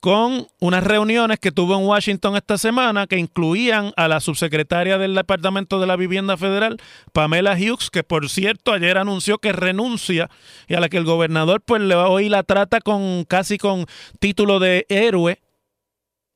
con 0.00 0.48
unas 0.60 0.82
reuniones 0.82 1.38
que 1.38 1.52
tuvo 1.52 1.78
en 1.78 1.86
Washington 1.86 2.36
esta 2.36 2.58
semana 2.58 3.06
que 3.06 3.18
incluían 3.18 3.92
a 3.96 4.08
la 4.08 4.20
subsecretaria 4.20 4.98
del 4.98 5.14
Departamento 5.14 5.80
de 5.80 5.86
la 5.86 5.96
Vivienda 5.96 6.36
Federal, 6.36 6.78
Pamela 7.12 7.54
Hughes, 7.54 7.90
que 7.90 8.02
por 8.02 8.28
cierto 8.28 8.72
ayer 8.72 8.98
anunció 8.98 9.38
que 9.38 9.52
renuncia 9.52 10.28
y 10.66 10.74
a 10.74 10.80
la 10.80 10.88
que 10.88 10.96
el 10.96 11.04
gobernador 11.04 11.60
pues 11.60 11.82
hoy 11.92 12.28
la 12.28 12.42
trata 12.42 12.80
con 12.80 13.24
casi 13.24 13.58
con 13.58 13.86
título 14.18 14.58
de 14.58 14.86
héroe 14.88 15.40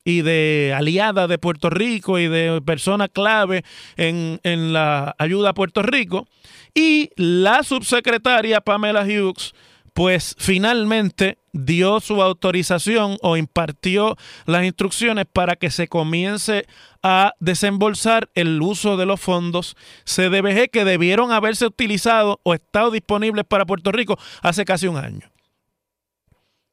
y 0.04 0.22
de 0.22 0.74
aliada 0.76 1.26
de 1.26 1.38
Puerto 1.38 1.70
Rico 1.70 2.18
y 2.18 2.28
de 2.28 2.60
persona 2.64 3.08
clave 3.08 3.64
en, 3.96 4.40
en, 4.42 4.72
la 4.72 5.14
ayuda 5.18 5.50
a 5.50 5.54
Puerto 5.54 5.82
Rico. 5.82 6.26
Y 6.74 7.10
la 7.16 7.62
subsecretaria 7.62 8.60
Pamela 8.60 9.02
Hughes, 9.02 9.54
pues 9.92 10.36
finalmente 10.38 11.38
dio 11.52 12.00
su 12.00 12.22
autorización 12.22 13.16
o 13.22 13.36
impartió 13.36 14.16
las 14.46 14.64
instrucciones 14.64 15.26
para 15.30 15.56
que 15.56 15.70
se 15.70 15.88
comience 15.88 16.66
a 17.02 17.32
desembolsar 17.40 18.30
el 18.34 18.60
uso 18.62 18.96
de 18.96 19.06
los 19.06 19.20
fondos 19.20 19.76
CDBG 20.04 20.70
que 20.70 20.84
debieron 20.84 21.32
haberse 21.32 21.66
utilizado 21.66 22.40
o 22.44 22.54
estado 22.54 22.90
disponibles 22.90 23.44
para 23.44 23.66
Puerto 23.66 23.90
Rico 23.90 24.18
hace 24.42 24.64
casi 24.64 24.86
un 24.86 24.96
año 24.96 25.29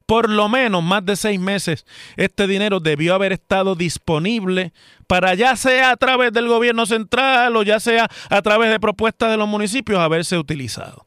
por 0.08 0.30
lo 0.30 0.48
menos 0.48 0.82
más 0.82 1.04
de 1.04 1.16
seis 1.16 1.38
meses 1.38 1.84
este 2.16 2.46
dinero 2.46 2.80
debió 2.80 3.14
haber 3.14 3.32
estado 3.32 3.74
disponible 3.74 4.72
para 5.06 5.34
ya 5.34 5.54
sea 5.54 5.90
a 5.90 5.96
través 5.96 6.32
del 6.32 6.48
gobierno 6.48 6.86
central 6.86 7.54
o 7.54 7.62
ya 7.62 7.78
sea 7.78 8.08
a 8.30 8.40
través 8.40 8.70
de 8.70 8.80
propuestas 8.80 9.30
de 9.30 9.36
los 9.36 9.46
municipios 9.46 10.00
haberse 10.00 10.38
utilizado. 10.38 11.06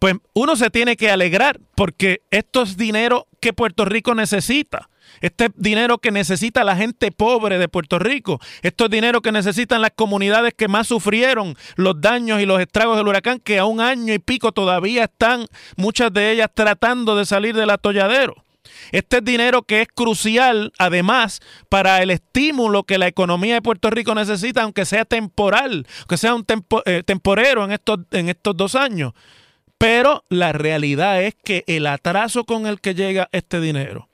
Pues 0.00 0.16
uno 0.32 0.56
se 0.56 0.70
tiene 0.70 0.96
que 0.96 1.08
alegrar 1.08 1.60
porque 1.76 2.22
esto 2.32 2.62
es 2.62 2.76
dinero 2.76 3.28
que 3.40 3.52
Puerto 3.52 3.84
Rico 3.84 4.16
necesita. 4.16 4.90
Este 5.20 5.48
dinero 5.56 5.98
que 5.98 6.10
necesita 6.10 6.64
la 6.64 6.76
gente 6.76 7.10
pobre 7.10 7.58
de 7.58 7.68
Puerto 7.68 7.98
Rico. 7.98 8.40
Esto 8.62 8.84
es 8.84 8.90
dinero 8.90 9.22
que 9.22 9.32
necesitan 9.32 9.82
las 9.82 9.92
comunidades 9.94 10.54
que 10.54 10.68
más 10.68 10.88
sufrieron 10.88 11.56
los 11.76 12.00
daños 12.00 12.40
y 12.40 12.46
los 12.46 12.60
estragos 12.60 12.96
del 12.96 13.08
huracán, 13.08 13.40
que 13.40 13.58
a 13.58 13.64
un 13.64 13.80
año 13.80 14.12
y 14.12 14.18
pico 14.18 14.52
todavía 14.52 15.04
están 15.04 15.46
muchas 15.76 16.12
de 16.12 16.32
ellas 16.32 16.50
tratando 16.52 17.16
de 17.16 17.26
salir 17.26 17.54
del 17.54 17.70
atolladero. 17.70 18.44
Este 18.92 19.18
es 19.18 19.24
dinero 19.24 19.62
que 19.62 19.82
es 19.82 19.88
crucial, 19.88 20.72
además, 20.78 21.40
para 21.68 22.02
el 22.02 22.10
estímulo 22.10 22.84
que 22.84 22.98
la 22.98 23.06
economía 23.06 23.54
de 23.54 23.62
Puerto 23.62 23.90
Rico 23.90 24.14
necesita, 24.14 24.62
aunque 24.62 24.84
sea 24.84 25.04
temporal, 25.04 25.86
aunque 26.00 26.16
sea 26.16 26.34
un 26.34 26.44
eh, 26.86 27.02
temporero 27.04 27.64
en 27.64 27.72
estos, 27.72 28.00
en 28.10 28.28
estos 28.28 28.56
dos 28.56 28.74
años. 28.74 29.12
Pero 29.78 30.24
la 30.28 30.52
realidad 30.52 31.22
es 31.22 31.34
que 31.34 31.64
el 31.66 31.86
atraso 31.86 32.44
con 32.44 32.66
el 32.66 32.80
que 32.80 32.94
llega 32.94 33.28
este 33.32 33.60
dinero 33.60 34.08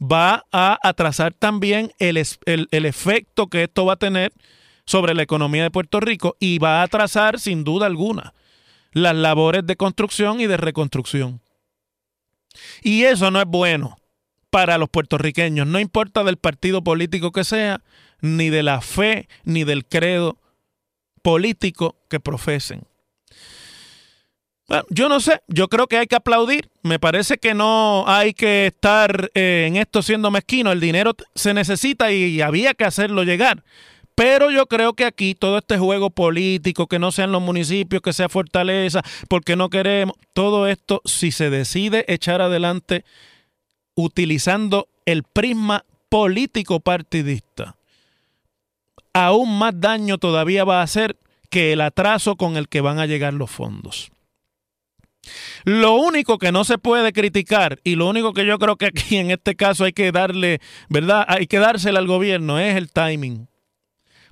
va 0.00 0.44
a 0.52 0.78
atrasar 0.82 1.34
también 1.34 1.92
el, 1.98 2.16
efecto 2.16 3.46
que 3.48 3.64
esto 3.64 3.86
va 3.86 3.94
a 3.94 3.96
tener 3.96 4.32
sobre 4.84 5.14
la 5.14 5.22
economía 5.22 5.62
de 5.62 5.70
Puerto 5.70 6.00
Rico 6.00 6.36
y 6.40 6.58
va 6.58 6.80
a 6.80 6.82
atrasar 6.84 7.38
sin 7.38 7.64
duda 7.64 7.86
alguna 7.86 8.34
las 8.92 9.14
labores 9.14 9.66
de 9.66 9.76
construcción 9.76 10.40
y 10.40 10.46
de 10.46 10.56
reconstrucción. 10.56 11.40
Y 12.82 13.04
eso 13.04 13.30
no 13.30 13.40
es 13.40 13.46
bueno 13.46 13.96
para 14.50 14.76
los 14.76 14.90
puertorriqueños, 14.90 15.66
no 15.66 15.80
importa 15.80 16.24
del 16.24 16.36
partido 16.36 16.84
político 16.84 17.32
que 17.32 17.44
sea, 17.44 17.80
ni 18.20 18.50
de 18.50 18.62
la 18.62 18.82
fe, 18.82 19.28
ni 19.44 19.64
del 19.64 19.86
credo 19.86 20.38
político 21.22 21.96
que 22.10 22.20
profesen 22.20 22.86
yo 24.90 25.08
no 25.08 25.20
sé, 25.20 25.40
yo 25.48 25.68
creo 25.68 25.86
que 25.86 25.98
hay 25.98 26.06
que 26.06 26.16
aplaudir. 26.16 26.70
Me 26.82 26.98
parece 26.98 27.38
que 27.38 27.54
no 27.54 28.04
hay 28.06 28.32
que 28.32 28.66
estar 28.66 29.30
eh, 29.34 29.66
en 29.68 29.76
esto 29.76 30.02
siendo 30.02 30.30
mezquino. 30.30 30.72
El 30.72 30.80
dinero 30.80 31.14
se 31.34 31.54
necesita 31.54 32.12
y, 32.12 32.40
había 32.40 32.74
que 32.74 32.84
hacerlo 32.84 33.24
llegar. 33.24 33.64
Pero 34.14 34.50
yo 34.50 34.66
creo 34.66 34.92
que 34.92 35.04
aquí 35.04 35.34
todo 35.34 35.58
este 35.58 35.78
juego 35.78 36.10
político, 36.10 36.86
que 36.86 36.98
no 36.98 37.12
sean 37.12 37.32
los 37.32 37.42
municipios, 37.42 38.02
que 38.02 38.12
sea 38.12 38.28
Fortaleza, 38.28 39.02
porque 39.28 39.56
no 39.56 39.70
queremos, 39.70 40.16
todo 40.34 40.68
esto, 40.68 41.00
si 41.04 41.32
se 41.32 41.48
decide 41.48 42.04
echar 42.08 42.42
adelante 42.42 43.04
utilizando 43.94 44.88
el 45.06 45.22
prisma 45.22 45.84
político 46.10 46.80
partidista, 46.80 47.76
aún 49.14 49.58
más 49.58 49.80
daño 49.80 50.18
todavía 50.18 50.64
va 50.64 50.80
a 50.80 50.84
hacer 50.84 51.16
que 51.48 51.72
el 51.72 51.80
atraso 51.80 52.36
con 52.36 52.56
el 52.56 52.68
que 52.68 52.82
van 52.82 52.98
a 52.98 53.06
llegar 53.06 53.32
los 53.32 53.50
fondos. 53.50 54.11
Lo 55.64 55.94
único 55.94 56.38
que 56.38 56.52
no 56.52 56.64
se 56.64 56.78
puede 56.78 57.12
criticar 57.12 57.80
y 57.84 57.94
lo 57.94 58.08
único 58.08 58.32
que 58.32 58.44
yo 58.44 58.58
creo 58.58 58.76
que 58.76 58.86
aquí 58.86 59.16
en 59.16 59.30
este 59.30 59.54
caso 59.54 59.84
hay 59.84 59.92
que 59.92 60.12
darle, 60.12 60.60
¿verdad? 60.88 61.24
Hay 61.28 61.46
que 61.46 61.58
dársela 61.58 61.98
al 61.98 62.06
gobierno 62.06 62.58
es 62.58 62.76
el 62.76 62.90
timing. 62.90 63.48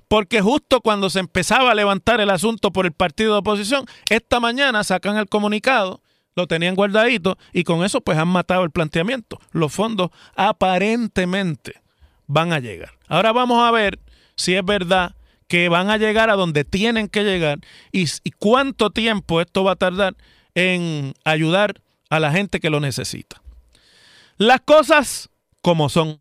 Porque 0.08 0.40
justo 0.40 0.80
cuando 0.80 1.08
se 1.08 1.20
empezaba 1.20 1.70
a 1.70 1.74
levantar 1.74 2.20
el 2.20 2.30
asunto 2.30 2.72
por 2.72 2.84
el 2.84 2.92
partido 2.92 3.34
de 3.34 3.38
oposición, 3.38 3.86
esta 4.08 4.40
mañana 4.40 4.82
sacan 4.82 5.16
el 5.16 5.28
comunicado, 5.28 6.02
lo 6.34 6.48
tenían 6.48 6.74
guardadito 6.74 7.38
y 7.52 7.62
con 7.62 7.84
eso 7.84 8.00
pues 8.00 8.18
han 8.18 8.26
matado 8.26 8.64
el 8.64 8.72
planteamiento. 8.72 9.38
Los 9.52 9.72
fondos 9.72 10.10
aparentemente 10.34 11.80
van 12.26 12.52
a 12.52 12.58
llegar. 12.58 12.90
Ahora 13.06 13.30
vamos 13.32 13.62
a 13.62 13.70
ver 13.70 14.00
si 14.34 14.54
es 14.54 14.64
verdad 14.64 15.14
que 15.46 15.68
van 15.68 15.90
a 15.90 15.96
llegar 15.96 16.28
a 16.28 16.34
donde 16.34 16.64
tienen 16.64 17.08
que 17.08 17.22
llegar 17.22 17.60
y, 17.92 18.06
y 18.24 18.30
cuánto 18.32 18.90
tiempo 18.90 19.40
esto 19.40 19.62
va 19.62 19.72
a 19.72 19.76
tardar 19.76 20.16
en 20.54 21.14
ayudar 21.24 21.80
a 22.08 22.20
la 22.20 22.32
gente 22.32 22.60
que 22.60 22.70
lo 22.70 22.80
necesita. 22.80 23.40
Las 24.36 24.60
cosas 24.62 25.30
como 25.62 25.88
son. 25.88 26.20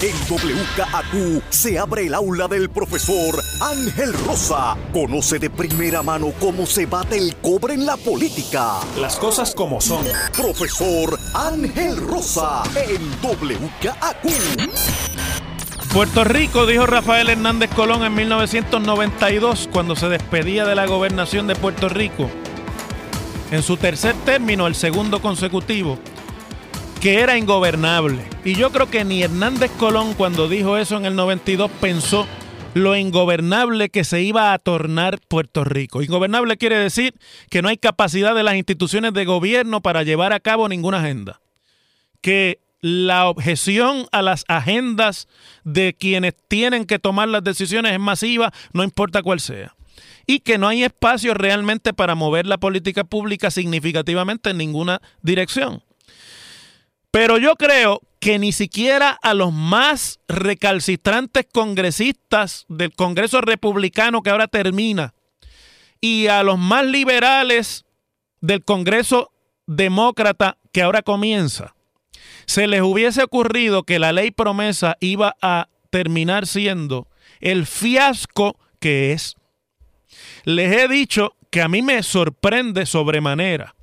En 0.00 0.16
WKAQ 0.28 1.42
se 1.48 1.78
abre 1.78 2.06
el 2.06 2.14
aula 2.14 2.46
del 2.46 2.68
profesor 2.68 3.40
Ángel 3.62 4.12
Rosa. 4.12 4.76
Conoce 4.92 5.38
de 5.38 5.48
primera 5.48 6.02
mano 6.02 6.32
cómo 6.40 6.66
se 6.66 6.84
bate 6.84 7.16
el 7.16 7.36
cobre 7.36 7.74
en 7.74 7.86
la 7.86 7.96
política. 7.96 8.80
Las 8.98 9.16
cosas 9.16 9.54
como 9.54 9.80
son. 9.80 10.04
Profesor 10.36 11.18
Ángel 11.32 11.96
Rosa 11.96 12.64
en 12.74 13.00
WKAQ. 13.22 14.26
Puerto 15.94 16.24
Rico, 16.24 16.66
dijo 16.66 16.86
Rafael 16.86 17.30
Hernández 17.30 17.70
Colón 17.72 18.04
en 18.04 18.14
1992, 18.14 19.68
cuando 19.72 19.94
se 19.94 20.08
despedía 20.08 20.64
de 20.64 20.74
la 20.74 20.86
gobernación 20.86 21.46
de 21.46 21.54
Puerto 21.54 21.88
Rico, 21.88 22.28
en 23.54 23.62
su 23.62 23.76
tercer 23.76 24.16
término, 24.24 24.66
el 24.66 24.74
segundo 24.74 25.22
consecutivo, 25.22 25.98
que 27.00 27.20
era 27.20 27.38
ingobernable. 27.38 28.24
Y 28.44 28.54
yo 28.54 28.72
creo 28.72 28.90
que 28.90 29.04
ni 29.04 29.22
Hernández 29.22 29.70
Colón 29.78 30.14
cuando 30.14 30.48
dijo 30.48 30.76
eso 30.76 30.96
en 30.96 31.04
el 31.04 31.14
92 31.14 31.70
pensó 31.80 32.26
lo 32.74 32.96
ingobernable 32.96 33.90
que 33.90 34.02
se 34.02 34.22
iba 34.22 34.52
a 34.52 34.58
tornar 34.58 35.20
Puerto 35.28 35.62
Rico. 35.62 36.02
Ingobernable 36.02 36.56
quiere 36.56 36.76
decir 36.76 37.14
que 37.48 37.62
no 37.62 37.68
hay 37.68 37.76
capacidad 37.76 38.34
de 38.34 38.42
las 38.42 38.56
instituciones 38.56 39.14
de 39.14 39.24
gobierno 39.24 39.80
para 39.80 40.02
llevar 40.02 40.32
a 40.32 40.40
cabo 40.40 40.68
ninguna 40.68 40.98
agenda. 40.98 41.40
Que 42.20 42.58
la 42.80 43.28
objeción 43.28 44.06
a 44.10 44.20
las 44.20 44.44
agendas 44.48 45.28
de 45.62 45.94
quienes 45.94 46.34
tienen 46.48 46.84
que 46.84 46.98
tomar 46.98 47.28
las 47.28 47.44
decisiones 47.44 47.92
es 47.92 48.00
masiva, 48.00 48.52
no 48.72 48.82
importa 48.82 49.22
cuál 49.22 49.38
sea. 49.38 49.74
Y 50.26 50.40
que 50.40 50.58
no 50.58 50.68
hay 50.68 50.84
espacio 50.84 51.34
realmente 51.34 51.92
para 51.92 52.14
mover 52.14 52.46
la 52.46 52.58
política 52.58 53.04
pública 53.04 53.50
significativamente 53.50 54.50
en 54.50 54.58
ninguna 54.58 55.00
dirección. 55.22 55.82
Pero 57.10 57.38
yo 57.38 57.54
creo 57.56 58.00
que 58.18 58.38
ni 58.38 58.52
siquiera 58.52 59.10
a 59.10 59.34
los 59.34 59.52
más 59.52 60.18
recalcitrantes 60.28 61.46
congresistas 61.52 62.64
del 62.68 62.94
Congreso 62.94 63.40
Republicano 63.40 64.22
que 64.22 64.30
ahora 64.30 64.48
termina 64.48 65.14
y 66.00 66.26
a 66.26 66.42
los 66.42 66.58
más 66.58 66.86
liberales 66.86 67.84
del 68.40 68.64
Congreso 68.64 69.30
Demócrata 69.66 70.58
que 70.72 70.82
ahora 70.82 71.02
comienza, 71.02 71.74
se 72.46 72.66
les 72.66 72.82
hubiese 72.82 73.22
ocurrido 73.22 73.84
que 73.84 73.98
la 73.98 74.12
ley 74.12 74.30
promesa 74.30 74.96
iba 75.00 75.36
a 75.40 75.68
terminar 75.90 76.46
siendo 76.46 77.08
el 77.40 77.66
fiasco 77.66 78.58
que 78.80 79.12
es. 79.12 79.36
Les 80.44 80.76
he 80.76 80.88
dicho 80.88 81.36
que 81.50 81.62
a 81.62 81.68
mí 81.68 81.82
me 81.82 82.02
sorprende 82.02 82.86
sobremanera 82.86 83.74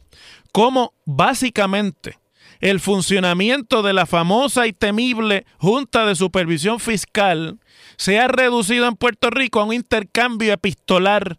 cómo 0.52 0.94
básicamente 1.06 2.20
el 2.60 2.80
funcionamiento 2.80 3.82
de 3.82 3.94
la 3.94 4.06
famosa 4.06 4.68
y 4.68 4.74
temible 4.74 5.46
Junta 5.58 6.06
de 6.06 6.16
Supervisión 6.16 6.80
Fiscal 6.80 7.60
se 7.98 8.20
ha 8.20 8.28
reducido 8.28 8.88
en 8.88 8.96
Puerto 8.96 9.30
Rico 9.30 9.60
a 9.60 9.64
un 9.64 9.74
intercambio 9.74 10.54
epistolar, 10.54 11.38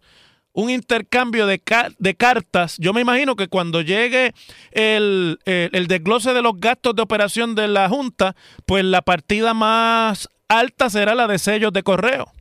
un 0.51 0.69
intercambio 0.69 1.47
de, 1.47 1.61
de 1.97 2.15
cartas. 2.15 2.75
Yo 2.77 2.93
me 2.93 3.01
imagino 3.01 3.35
que 3.35 3.47
cuando 3.47 3.81
llegue 3.81 4.33
el, 4.71 5.39
el, 5.45 5.69
el 5.71 5.87
desglose 5.87 6.33
de 6.33 6.41
los 6.41 6.59
gastos 6.59 6.95
de 6.95 7.01
operación 7.01 7.55
de 7.55 7.69
la 7.69 7.87
Junta, 7.89 8.35
pues 8.65 8.83
la 8.83 9.01
partida 9.01 9.53
más 9.53 10.29
alta 10.49 10.89
será 10.89 11.15
la 11.15 11.27
de 11.27 11.39
sellos 11.39 11.71
de 11.73 11.83
correo. 11.83 12.31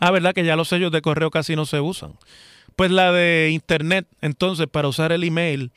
Ah, 0.00 0.10
¿verdad? 0.10 0.34
Que 0.34 0.44
ya 0.44 0.56
los 0.56 0.68
sellos 0.68 0.92
de 0.92 1.02
correo 1.02 1.30
casi 1.30 1.56
no 1.56 1.66
se 1.66 1.80
usan. 1.80 2.14
Pues 2.76 2.90
la 2.90 3.12
de 3.12 3.50
Internet, 3.52 4.06
entonces, 4.20 4.66
para 4.66 4.88
usar 4.88 5.12
el 5.12 5.24
email 5.24 5.72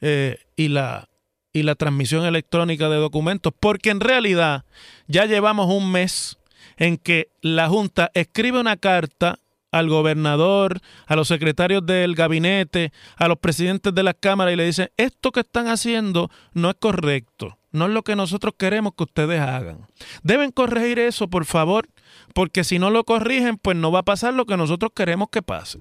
eh, 0.00 0.38
y, 0.56 0.68
la, 0.68 1.08
y 1.52 1.62
la 1.62 1.74
transmisión 1.74 2.24
electrónica 2.24 2.88
de 2.88 2.96
documentos, 2.96 3.52
porque 3.58 3.90
en 3.90 4.00
realidad 4.00 4.64
ya 5.06 5.26
llevamos 5.26 5.72
un 5.72 5.92
mes 5.92 6.38
en 6.76 6.96
que 6.96 7.28
la 7.42 7.68
Junta 7.68 8.10
escribe 8.14 8.58
una 8.58 8.76
carta 8.76 9.38
al 9.70 9.88
gobernador, 9.88 10.80
a 11.06 11.16
los 11.16 11.28
secretarios 11.28 11.84
del 11.86 12.14
gabinete, 12.14 12.92
a 13.16 13.28
los 13.28 13.38
presidentes 13.38 13.94
de 13.94 14.02
las 14.02 14.16
cámaras 14.18 14.54
y 14.54 14.56
le 14.56 14.64
dice, 14.64 14.92
esto 14.96 15.30
que 15.30 15.40
están 15.40 15.68
haciendo 15.68 16.30
no 16.54 16.70
es 16.70 16.76
correcto, 16.76 17.58
no 17.70 17.86
es 17.86 17.92
lo 17.92 18.02
que 18.02 18.16
nosotros 18.16 18.54
queremos 18.58 18.94
que 18.96 19.04
ustedes 19.04 19.40
hagan. 19.40 19.86
Deben 20.22 20.50
corregir 20.50 20.98
eso, 20.98 21.28
por 21.28 21.44
favor, 21.44 21.88
porque 22.34 22.64
si 22.64 22.78
no 22.78 22.90
lo 22.90 23.04
corrigen, 23.04 23.58
pues 23.58 23.76
no 23.76 23.92
va 23.92 24.00
a 24.00 24.04
pasar 24.04 24.34
lo 24.34 24.46
que 24.46 24.56
nosotros 24.56 24.92
queremos 24.94 25.28
que 25.30 25.42
pase. 25.42 25.80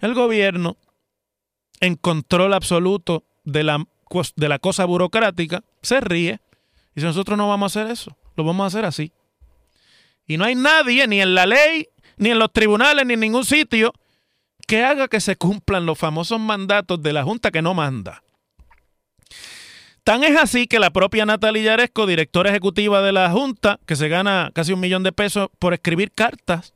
El 0.00 0.14
gobierno, 0.14 0.76
en 1.80 1.96
control 1.96 2.54
absoluto 2.54 3.24
de 3.44 3.64
la, 3.64 3.84
de 4.36 4.48
la 4.48 4.58
cosa 4.58 4.84
burocrática, 4.84 5.62
se 5.82 6.00
ríe 6.00 6.40
y 6.94 7.00
si 7.00 7.06
nosotros 7.06 7.36
no 7.36 7.48
vamos 7.48 7.76
a 7.76 7.80
hacer 7.80 7.92
eso, 7.92 8.16
lo 8.36 8.44
vamos 8.44 8.64
a 8.64 8.66
hacer 8.68 8.84
así. 8.84 9.12
Y 10.26 10.38
no 10.38 10.44
hay 10.44 10.54
nadie, 10.54 11.06
ni 11.06 11.20
en 11.20 11.34
la 11.34 11.46
ley, 11.46 11.88
ni 12.16 12.30
en 12.30 12.38
los 12.38 12.52
tribunales, 12.52 13.06
ni 13.06 13.14
en 13.14 13.20
ningún 13.20 13.44
sitio, 13.44 13.92
que 14.66 14.84
haga 14.84 15.06
que 15.08 15.20
se 15.20 15.36
cumplan 15.36 15.86
los 15.86 15.98
famosos 15.98 16.40
mandatos 16.40 17.00
de 17.02 17.12
la 17.12 17.22
Junta 17.22 17.50
que 17.50 17.62
no 17.62 17.74
manda. 17.74 18.22
Tan 20.06 20.22
es 20.22 20.38
así 20.38 20.68
que 20.68 20.78
la 20.78 20.90
propia 20.90 21.26
Natalia 21.26 21.64
Yaresco, 21.64 22.06
directora 22.06 22.50
ejecutiva 22.50 23.02
de 23.02 23.10
la 23.10 23.28
Junta, 23.28 23.80
que 23.86 23.96
se 23.96 24.08
gana 24.08 24.52
casi 24.54 24.72
un 24.72 24.78
millón 24.78 25.02
de 25.02 25.10
pesos 25.10 25.48
por 25.58 25.74
escribir 25.74 26.12
cartas 26.12 26.74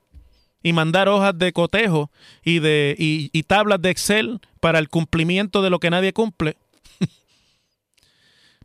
y 0.64 0.72
mandar 0.72 1.08
hojas 1.08 1.38
de 1.38 1.52
cotejo 1.52 2.10
y, 2.42 2.58
de, 2.58 2.96
y, 2.98 3.30
y 3.32 3.44
tablas 3.44 3.80
de 3.80 3.90
Excel 3.90 4.40
para 4.58 4.80
el 4.80 4.88
cumplimiento 4.88 5.62
de 5.62 5.70
lo 5.70 5.78
que 5.78 5.90
nadie 5.90 6.12
cumple, 6.12 6.56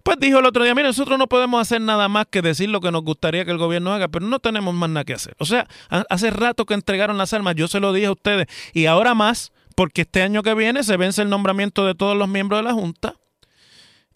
pues 0.04 0.18
dijo 0.20 0.40
el 0.40 0.48
otro 0.48 0.64
día, 0.64 0.74
mire, 0.74 0.88
nosotros 0.88 1.20
no 1.20 1.28
podemos 1.28 1.62
hacer 1.62 1.80
nada 1.80 2.10
más 2.10 2.26
que 2.28 2.42
decir 2.42 2.70
lo 2.70 2.82
que 2.82 2.92
nos 2.92 3.04
gustaría 3.04 3.46
que 3.46 3.52
el 3.52 3.60
gobierno 3.60 3.94
haga, 3.94 4.08
pero 4.08 4.26
no 4.26 4.40
tenemos 4.40 4.74
más 4.74 4.90
nada 4.90 5.04
que 5.04 5.14
hacer. 5.14 5.36
O 5.38 5.46
sea, 5.46 5.68
hace 6.10 6.32
rato 6.32 6.66
que 6.66 6.74
entregaron 6.74 7.20
las 7.20 7.34
armas, 7.34 7.54
yo 7.54 7.68
se 7.68 7.80
lo 7.80 7.94
dije 7.94 8.08
a 8.08 8.14
ustedes, 8.14 8.48
y 8.74 8.88
ahora 8.88 9.14
más, 9.14 9.52
porque 9.76 10.02
este 10.02 10.24
año 10.24 10.42
que 10.42 10.56
viene 10.56 10.84
se 10.84 10.98
vence 10.98 11.22
el 11.22 11.30
nombramiento 11.30 11.86
de 11.86 11.94
todos 11.94 12.18
los 12.18 12.28
miembros 12.28 12.62
de 12.62 12.64
la 12.64 12.74
Junta, 12.74 13.14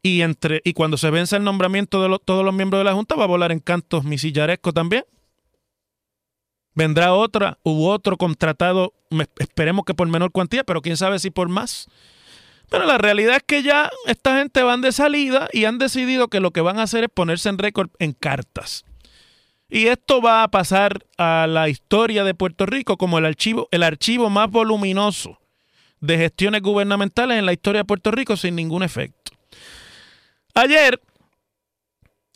y, 0.01 0.21
entre, 0.21 0.61
y 0.63 0.73
cuando 0.73 0.97
se 0.97 1.09
vence 1.09 1.35
el 1.35 1.43
nombramiento 1.43 2.01
de 2.01 2.17
todos 2.23 2.45
los 2.45 2.53
miembros 2.53 2.79
de 2.79 2.85
la 2.85 2.93
Junta 2.93 3.15
va 3.15 3.25
a 3.25 3.27
volar 3.27 3.51
en 3.51 3.59
cantos 3.59 4.03
misillaresco 4.03 4.71
también. 4.73 5.05
Vendrá 6.75 7.13
otra 7.13 7.57
u 7.63 7.87
otro 7.87 8.15
contratado, 8.17 8.93
esperemos 9.37 9.83
que 9.85 9.93
por 9.93 10.07
menor 10.07 10.31
cuantía, 10.31 10.63
pero 10.63 10.81
quién 10.81 10.95
sabe 10.95 11.19
si 11.19 11.29
por 11.29 11.49
más. 11.49 11.87
Pero 12.69 12.85
la 12.85 12.97
realidad 12.97 13.37
es 13.37 13.43
que 13.43 13.63
ya 13.63 13.89
esta 14.05 14.37
gente 14.37 14.61
van 14.61 14.81
de 14.81 14.91
salida 14.91 15.49
y 15.51 15.65
han 15.65 15.79
decidido 15.79 16.27
que 16.27 16.39
lo 16.39 16.51
que 16.51 16.61
van 16.61 16.79
a 16.79 16.83
hacer 16.83 17.03
es 17.03 17.09
ponerse 17.09 17.49
en 17.49 17.57
récord 17.57 17.89
en 17.99 18.13
cartas. 18.13 18.85
Y 19.69 19.87
esto 19.87 20.21
va 20.21 20.43
a 20.43 20.47
pasar 20.47 21.05
a 21.17 21.47
la 21.47 21.69
historia 21.69 22.23
de 22.23 22.33
Puerto 22.33 22.65
Rico 22.65 22.97
como 22.97 23.17
el 23.17 23.25
archivo, 23.25 23.67
el 23.71 23.83
archivo 23.83 24.29
más 24.29 24.49
voluminoso 24.49 25.39
de 25.99 26.17
gestiones 26.17 26.61
gubernamentales 26.61 27.37
en 27.37 27.45
la 27.45 27.53
historia 27.53 27.81
de 27.81 27.85
Puerto 27.85 28.11
Rico 28.11 28.37
sin 28.37 28.55
ningún 28.55 28.83
efecto. 28.83 29.31
Ayer, 30.53 30.99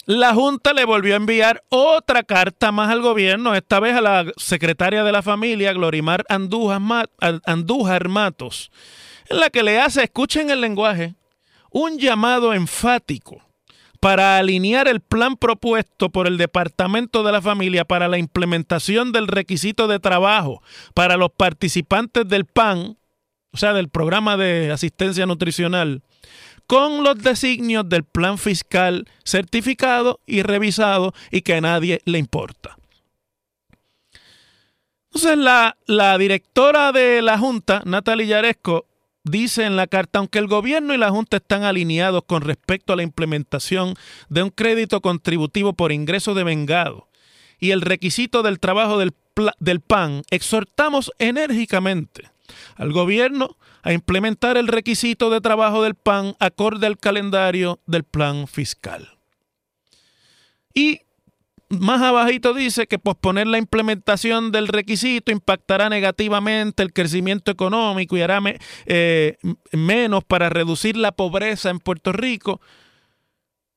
la 0.06 0.34
Junta 0.34 0.74
le 0.74 0.86
volvió 0.86 1.14
a 1.14 1.18
enviar 1.18 1.64
otra 1.70 2.24
carta 2.24 2.72
más 2.72 2.90
al 2.90 3.02
gobierno, 3.02 3.56
esta 3.56 3.80
vez 3.80 3.96
a 3.96 4.02
la 4.02 4.26
secretaria 4.38 5.04
de 5.04 5.12
la 5.12 5.22
familia, 5.22 5.74
Glorimar 5.74 6.26
Andújar, 6.30 8.10
Matos 8.10 8.72
en 9.30 9.40
la 9.40 9.50
que 9.50 9.64
le 9.64 9.80
hace, 9.80 10.04
escuchen 10.04 10.50
el 10.50 10.62
lenguaje, 10.62 11.16
un 11.72 11.98
llamado 11.98 12.54
enfático 12.54 13.42
para 14.00 14.38
alinear 14.38 14.88
el 14.90 15.00
plan 15.00 15.38
propuesto 15.38 16.10
por 16.10 16.28
el 16.28 16.38
Departamento 16.38 17.24
de 17.24 17.32
la 17.32 17.42
Familia 17.42 17.86
para 17.86 18.10
la 18.10 18.18
implementación 18.18 19.14
del 19.14 19.28
requisito 19.28 19.88
de 19.88 20.00
trabajo 20.00 20.62
para 20.94 21.16
los 21.16 21.32
participantes 21.32 22.28
del 22.28 22.46
PAN, 22.46 22.98
o 23.54 23.58
sea, 23.58 23.72
del 23.72 23.88
programa 23.88 24.36
de 24.36 24.72
asistencia 24.72 25.26
nutricional, 25.26 26.04
con 26.74 27.04
los 27.04 27.20
designios 27.20 27.88
del 27.88 28.04
plan 28.04 28.40
fiscal 28.40 29.08
certificado 29.24 30.20
y 30.26 30.42
revisado 30.42 31.14
y 31.30 31.42
que 31.42 31.54
a 31.54 31.62
nadie 31.62 32.02
le 32.06 32.18
importa. 32.18 32.80
Entonces, 35.06 35.38
la, 35.38 35.78
la 35.86 36.18
directora 36.18 36.92
de 36.92 37.22
la 37.22 37.38
Junta, 37.38 37.84
Natalia 37.86 38.26
Yaresco, 38.26 38.88
dice 39.24 39.66
en 39.66 39.76
la 39.76 39.86
carta, 39.86 40.18
aunque 40.18 40.40
el 40.40 40.48
gobierno 40.48 40.96
y 40.96 40.98
la 40.98 41.12
Junta 41.12 41.38
están 41.38 41.62
alineados 41.62 42.24
con 42.26 42.42
respecto 42.42 42.92
a 42.92 42.96
la 42.96 43.04
implementación 43.04 43.94
de 44.30 44.42
un 44.42 44.50
crédito 44.50 45.00
contributivo 45.00 45.74
por 45.74 45.92
ingreso 45.92 46.34
de 46.34 46.44
vengado 46.44 47.08
y 47.60 47.70
el 47.70 47.82
requisito 47.82 48.42
del 48.42 48.60
trabajo 48.60 48.98
del, 48.98 49.14
del 49.60 49.80
PAN, 49.80 50.24
exhortamos 50.32 51.12
enérgicamente 51.20 52.33
al 52.76 52.92
gobierno 52.92 53.58
a 53.84 53.94
implementar 53.94 54.58
el 54.58 54.68
requisito 54.68 55.30
de 55.30 55.42
trabajo 55.42 55.84
del 55.84 55.96
PAN 55.96 56.36
acorde 56.40 56.88
al 56.88 56.98
calendario 56.98 57.80
del 57.86 58.04
plan 58.04 58.48
fiscal. 58.48 59.18
Y 60.74 61.02
más 61.70 62.02
abajito 62.02 62.54
dice 62.54 62.88
que 62.88 63.00
posponer 63.00 63.48
la 63.48 63.58
implementación 63.58 64.52
del 64.52 64.68
requisito 64.68 65.32
impactará 65.32 65.90
negativamente 65.90 66.84
el 66.84 66.94
crecimiento 66.94 67.52
económico 67.52 68.16
y 68.16 68.22
hará 68.22 68.40
eh, 68.86 69.38
menos 69.72 70.24
para 70.24 70.50
reducir 70.50 70.98
la 70.98 71.12
pobreza 71.12 71.70
en 71.70 71.80
Puerto 71.80 72.12
Rico, 72.12 72.62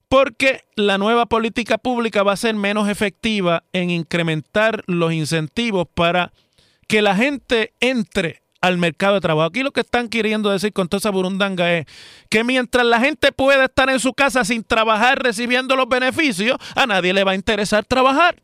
porque 0.08 0.64
la 0.76 0.98
nueva 0.98 1.26
política 1.26 1.78
pública 1.78 2.22
va 2.22 2.32
a 2.32 2.36
ser 2.36 2.54
menos 2.54 2.88
efectiva 2.88 3.64
en 3.72 3.90
incrementar 3.90 4.84
los 4.86 5.12
incentivos 5.12 5.86
para 5.92 6.32
que 6.86 7.02
la 7.02 7.16
gente 7.16 7.72
entre 7.80 8.42
al 8.66 8.78
mercado 8.78 9.14
de 9.14 9.20
trabajo. 9.20 9.48
Aquí 9.48 9.62
lo 9.62 9.72
que 9.72 9.80
están 9.80 10.08
queriendo 10.08 10.50
decir 10.50 10.72
con 10.72 10.88
toda 10.88 10.98
esa 10.98 11.10
burundanga 11.10 11.72
es 11.72 11.86
que 12.28 12.44
mientras 12.44 12.84
la 12.86 13.00
gente 13.00 13.32
puede 13.32 13.64
estar 13.64 13.88
en 13.90 14.00
su 14.00 14.12
casa 14.12 14.44
sin 14.44 14.64
trabajar 14.64 15.22
recibiendo 15.22 15.76
los 15.76 15.88
beneficios, 15.88 16.56
a 16.74 16.86
nadie 16.86 17.12
le 17.12 17.24
va 17.24 17.32
a 17.32 17.36
interesar 17.36 17.84
trabajar. 17.84 18.42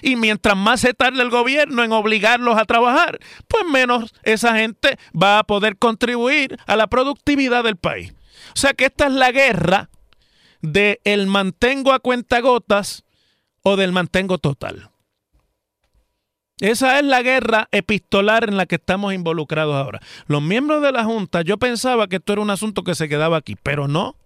Y 0.00 0.16
mientras 0.16 0.56
más 0.56 0.80
se 0.80 0.94
tarde 0.94 1.22
el 1.22 1.30
gobierno 1.30 1.82
en 1.82 1.92
obligarlos 1.92 2.56
a 2.56 2.64
trabajar, 2.64 3.18
pues 3.48 3.64
menos 3.64 4.14
esa 4.22 4.56
gente 4.56 4.98
va 5.10 5.40
a 5.40 5.44
poder 5.44 5.76
contribuir 5.76 6.56
a 6.66 6.76
la 6.76 6.86
productividad 6.86 7.64
del 7.64 7.76
país. 7.76 8.12
O 8.54 8.56
sea 8.56 8.74
que 8.74 8.86
esta 8.86 9.06
es 9.06 9.12
la 9.12 9.32
guerra 9.32 9.90
de 10.60 11.00
el 11.04 11.26
mantengo 11.26 11.92
a 11.92 11.98
cuentagotas 11.98 13.04
o 13.62 13.76
del 13.76 13.92
mantengo 13.92 14.38
total. 14.38 14.90
Esa 16.60 16.98
es 16.98 17.04
la 17.04 17.22
guerra 17.22 17.68
epistolar 17.70 18.48
en 18.48 18.56
la 18.56 18.66
que 18.66 18.76
estamos 18.76 19.14
involucrados 19.14 19.76
ahora. 19.76 20.00
Los 20.26 20.42
miembros 20.42 20.82
de 20.82 20.90
la 20.90 21.04
Junta, 21.04 21.42
yo 21.42 21.56
pensaba 21.58 22.08
que 22.08 22.16
esto 22.16 22.32
era 22.32 22.42
un 22.42 22.50
asunto 22.50 22.82
que 22.82 22.96
se 22.96 23.08
quedaba 23.08 23.36
aquí, 23.36 23.56
pero 23.62 23.86
no. 23.86 24.16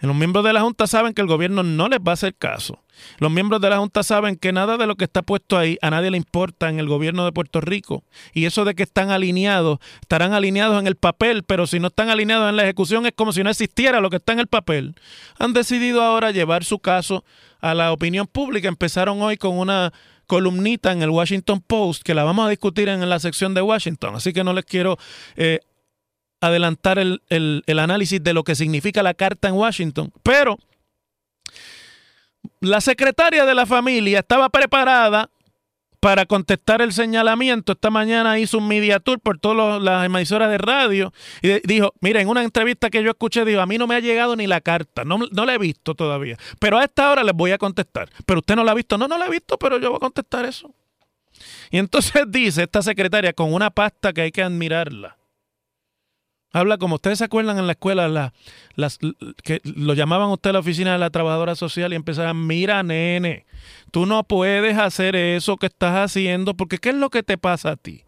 Los 0.00 0.14
miembros 0.14 0.44
de 0.44 0.52
la 0.52 0.60
Junta 0.60 0.86
saben 0.86 1.12
que 1.12 1.22
el 1.22 1.26
gobierno 1.26 1.64
no 1.64 1.88
les 1.88 1.98
va 1.98 2.12
a 2.12 2.14
hacer 2.14 2.34
caso. 2.34 2.84
Los 3.18 3.32
miembros 3.32 3.60
de 3.60 3.70
la 3.70 3.78
Junta 3.78 4.02
saben 4.04 4.36
que 4.36 4.52
nada 4.52 4.76
de 4.76 4.86
lo 4.86 4.94
que 4.94 5.04
está 5.04 5.22
puesto 5.22 5.58
ahí 5.58 5.76
a 5.82 5.90
nadie 5.90 6.10
le 6.10 6.16
importa 6.16 6.68
en 6.68 6.78
el 6.78 6.86
gobierno 6.86 7.24
de 7.24 7.32
Puerto 7.32 7.60
Rico. 7.60 8.04
Y 8.32 8.44
eso 8.44 8.64
de 8.64 8.74
que 8.74 8.84
están 8.84 9.10
alineados, 9.10 9.78
estarán 10.00 10.34
alineados 10.34 10.80
en 10.80 10.86
el 10.86 10.94
papel, 10.94 11.42
pero 11.42 11.66
si 11.66 11.80
no 11.80 11.88
están 11.88 12.10
alineados 12.10 12.48
en 12.48 12.56
la 12.56 12.62
ejecución 12.62 13.06
es 13.06 13.12
como 13.12 13.32
si 13.32 13.42
no 13.42 13.50
existiera 13.50 14.00
lo 14.00 14.10
que 14.10 14.16
está 14.16 14.32
en 14.32 14.40
el 14.40 14.46
papel. 14.46 14.94
Han 15.38 15.52
decidido 15.52 16.02
ahora 16.02 16.30
llevar 16.30 16.64
su 16.64 16.78
caso 16.78 17.24
a 17.60 17.74
la 17.74 17.92
opinión 17.92 18.26
pública. 18.26 18.68
Empezaron 18.68 19.20
hoy 19.20 19.36
con 19.36 19.58
una 19.58 19.92
columnita 20.28 20.92
en 20.92 21.02
el 21.02 21.10
Washington 21.10 21.60
Post 21.66 22.02
que 22.04 22.14
la 22.14 22.22
vamos 22.22 22.46
a 22.46 22.50
discutir 22.50 22.88
en 22.88 23.08
la 23.08 23.18
sección 23.18 23.54
de 23.54 23.62
Washington. 23.62 24.14
Así 24.14 24.32
que 24.32 24.44
no 24.44 24.52
les 24.52 24.64
quiero 24.64 24.96
eh, 25.34 25.58
adelantar 26.40 27.00
el, 27.00 27.20
el 27.28 27.78
análisis 27.80 28.22
de 28.22 28.32
lo 28.32 28.44
que 28.44 28.54
significa 28.54 29.02
la 29.02 29.14
carta 29.14 29.48
en 29.48 29.54
Washington. 29.54 30.12
Pero 30.22 30.56
la 32.60 32.80
secretaria 32.80 33.44
de 33.44 33.54
la 33.54 33.66
familia 33.66 34.20
estaba 34.20 34.48
preparada 34.50 35.30
para 36.00 36.26
contestar 36.26 36.82
el 36.82 36.92
señalamiento. 36.92 37.72
Esta 37.72 37.90
mañana 37.90 38.38
hizo 38.38 38.58
un 38.58 38.68
media 38.68 39.00
tour 39.00 39.20
por 39.20 39.38
todas 39.38 39.82
las 39.82 40.06
emisoras 40.06 40.50
de 40.50 40.58
radio 40.58 41.12
y 41.42 41.60
dijo, 41.66 41.92
mira, 42.00 42.20
en 42.20 42.28
una 42.28 42.44
entrevista 42.44 42.90
que 42.90 43.02
yo 43.02 43.10
escuché, 43.10 43.44
dijo, 43.44 43.60
a 43.60 43.66
mí 43.66 43.78
no 43.78 43.86
me 43.86 43.94
ha 43.94 44.00
llegado 44.00 44.36
ni 44.36 44.46
la 44.46 44.60
carta, 44.60 45.04
no, 45.04 45.18
no 45.30 45.46
la 45.46 45.54
he 45.54 45.58
visto 45.58 45.94
todavía, 45.94 46.36
pero 46.58 46.78
a 46.78 46.84
esta 46.84 47.10
hora 47.10 47.24
les 47.24 47.34
voy 47.34 47.52
a 47.52 47.58
contestar. 47.58 48.08
Pero 48.26 48.40
usted 48.40 48.56
no 48.56 48.64
la 48.64 48.72
ha 48.72 48.74
visto, 48.74 48.98
no, 48.98 49.08
no 49.08 49.18
la 49.18 49.26
he 49.26 49.30
visto, 49.30 49.58
pero 49.58 49.78
yo 49.78 49.90
voy 49.90 49.96
a 49.96 50.00
contestar 50.00 50.44
eso. 50.44 50.72
Y 51.70 51.78
entonces 51.78 52.12
dice 52.28 52.62
esta 52.62 52.82
secretaria 52.82 53.32
con 53.32 53.52
una 53.52 53.70
pasta 53.70 54.12
que 54.12 54.22
hay 54.22 54.32
que 54.32 54.42
admirarla. 54.42 55.16
Habla 56.50 56.78
como 56.78 56.94
ustedes 56.94 57.18
se 57.18 57.24
acuerdan 57.24 57.58
en 57.58 57.66
la 57.66 57.72
escuela, 57.72 58.32
las, 58.74 58.98
que 59.44 59.60
lo 59.64 59.92
llamaban 59.92 60.30
usted 60.30 60.50
a 60.50 60.52
la 60.54 60.58
oficina 60.60 60.92
de 60.92 60.98
la 60.98 61.10
trabajadora 61.10 61.54
social 61.54 61.92
y 61.92 61.96
empezaban, 61.96 62.46
mira 62.46 62.82
nene, 62.82 63.44
tú 63.90 64.06
no 64.06 64.24
puedes 64.24 64.76
hacer 64.78 65.16
eso 65.16 65.56
que 65.56 65.66
estás 65.66 65.94
haciendo 65.94 66.54
porque 66.54 66.78
¿qué 66.78 66.90
es 66.90 66.94
lo 66.94 67.10
que 67.10 67.22
te 67.22 67.38
pasa 67.38 67.72
a 67.72 67.76
ti? 67.76 68.04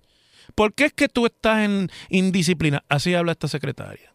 ¿Por 0.54 0.74
qué 0.74 0.86
es 0.86 0.92
que 0.92 1.08
tú 1.08 1.26
estás 1.26 1.60
en 1.60 1.90
indisciplina? 2.08 2.82
Así 2.88 3.14
habla 3.14 3.32
esta 3.32 3.48
secretaria. 3.48 4.14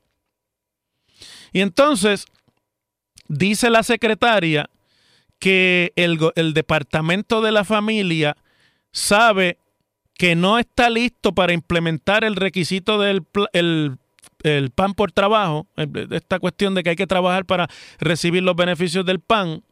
Y 1.54 1.62
entonces, 1.62 2.26
dice 3.28 3.70
la 3.70 3.84
secretaria 3.84 4.70
que 5.40 5.94
el, 5.96 6.20
departamento 6.54 7.42
de 7.42 7.52
la 7.52 7.64
familia 7.64 8.36
sabe 8.92 9.58
que 10.14 10.36
no 10.36 10.60
está 10.60 10.90
listo 10.90 11.34
para 11.34 11.54
implementar 11.54 12.24
el 12.24 12.36
requisito 12.36 13.00
del 13.00 13.24
el 13.54 13.98
el 14.44 14.70
pan 14.70 14.94
por 14.94 15.12
trabajo, 15.12 15.68
esta 16.12 16.40
cuestión 16.40 16.76
de 16.76 16.84
que 16.84 16.92
hay 16.92 16.96
que 16.96 17.08
trabajar 17.08 17.46
para 17.46 17.68
recibir 18.00 18.44
los 18.44 18.56
beneficios 18.56 19.04
del 19.04 19.20
pan, 19.20 19.64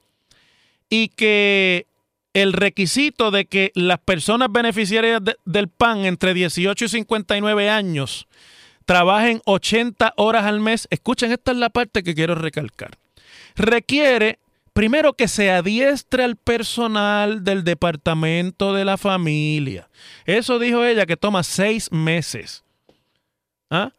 y 0.93 1.07
que 1.07 1.87
el 2.35 2.53
requisito 2.53 3.31
de 3.31 3.45
que 3.45 3.71
las 3.73 3.97
personas 3.97 4.49
beneficiarias 4.51 5.21
del 5.43 5.67
PAN 5.67 6.05
entre 6.05 6.35
18 6.35 6.85
y 6.85 6.87
59 6.87 7.67
años 7.67 8.27
trabajen 8.85 9.41
80 9.45 10.13
horas 10.17 10.45
al 10.45 10.59
mes, 10.59 10.87
escuchen, 10.91 11.31
esta 11.31 11.51
es 11.51 11.57
la 11.57 11.71
parte 11.71 12.03
que 12.03 12.13
quiero 12.13 12.35
recalcar, 12.35 12.91
requiere 13.55 14.37
primero 14.73 15.13
que 15.13 15.27
se 15.27 15.49
adiestre 15.49 16.23
al 16.23 16.35
personal 16.35 17.43
del 17.43 17.63
departamento 17.63 18.71
de 18.71 18.85
la 18.85 18.97
familia. 18.97 19.89
Eso 20.25 20.59
dijo 20.59 20.85
ella 20.85 21.07
que 21.07 21.17
toma 21.17 21.41
seis 21.41 21.91
meses. 21.91 22.63
¿Ah? 23.71 23.93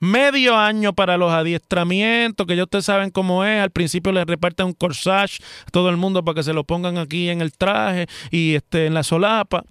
Medio 0.00 0.56
año 0.56 0.92
para 0.92 1.16
los 1.16 1.32
adiestramientos, 1.32 2.46
que 2.46 2.56
ya 2.56 2.64
ustedes 2.64 2.84
saben 2.84 3.10
cómo 3.10 3.44
es. 3.44 3.60
Al 3.60 3.70
principio 3.70 4.12
les 4.12 4.26
reparten 4.26 4.66
un 4.66 4.72
corsage 4.72 5.38
a 5.66 5.70
todo 5.70 5.88
el 5.88 5.96
mundo 5.96 6.24
para 6.24 6.36
que 6.36 6.42
se 6.42 6.52
lo 6.52 6.64
pongan 6.64 6.98
aquí 6.98 7.28
en 7.28 7.40
el 7.40 7.52
traje 7.52 8.06
y 8.30 8.54
este, 8.54 8.86
en 8.86 8.94
la 8.94 9.02
solapa. 9.02 9.64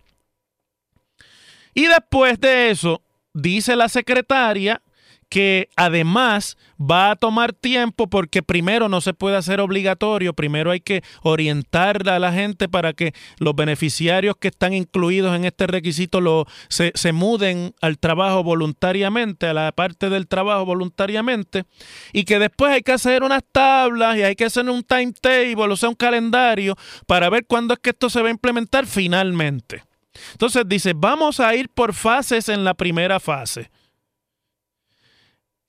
Y 1.74 1.88
después 1.88 2.40
de 2.40 2.72
eso, 2.72 3.02
dice 3.34 3.76
la 3.76 3.90
secretaria 3.90 4.82
que 5.30 5.70
además 5.76 6.58
va 6.80 7.12
a 7.12 7.16
tomar 7.16 7.54
tiempo 7.54 8.08
porque 8.08 8.44
primero 8.44 8.90
no 8.90 9.02
se 9.02 9.14
puede 9.14 9.38
hacer 9.38 9.60
obligatorio, 9.60 10.34
primero 10.34 10.72
hay 10.72 10.80
que 10.80 11.04
orientar 11.24 12.08
a 12.10 12.20
la 12.20 12.32
gente 12.32 12.70
para 12.70 12.94
que 12.94 13.14
los 13.40 13.56
beneficiarios 13.56 14.36
que 14.40 14.50
están 14.50 14.74
incluidos 14.74 15.36
en 15.36 15.46
este 15.46 15.68
requisito 15.68 16.22
lo, 16.22 16.46
se, 16.70 16.92
se 16.96 17.12
muden 17.12 17.74
al 17.82 17.98
trabajo 17.98 18.44
voluntariamente, 18.44 19.48
a 19.48 19.54
la 19.54 19.72
parte 19.72 20.10
del 20.10 20.28
trabajo 20.28 20.66
voluntariamente, 20.66 21.66
y 22.14 22.24
que 22.24 22.40
después 22.40 22.72
hay 22.72 22.82
que 22.82 22.94
hacer 22.94 23.24
unas 23.24 23.44
tablas 23.52 24.18
y 24.18 24.24
hay 24.24 24.36
que 24.36 24.46
hacer 24.46 24.70
un 24.70 24.84
timetable, 24.84 25.74
o 25.74 25.78
sea, 25.78 25.90
un 25.90 25.96
calendario 25.96 26.76
para 27.08 27.30
ver 27.30 27.46
cuándo 27.46 27.74
es 27.74 27.80
que 27.80 27.92
esto 27.92 28.10
se 28.10 28.22
va 28.22 28.28
a 28.28 28.32
implementar 28.32 28.86
finalmente. 28.86 29.84
Entonces 30.32 30.64
dice, 30.68 30.94
vamos 30.96 31.40
a 31.40 31.54
ir 31.56 31.70
por 31.70 31.94
fases 31.94 32.48
en 32.48 32.64
la 32.64 32.74
primera 32.74 33.20
fase 33.20 33.70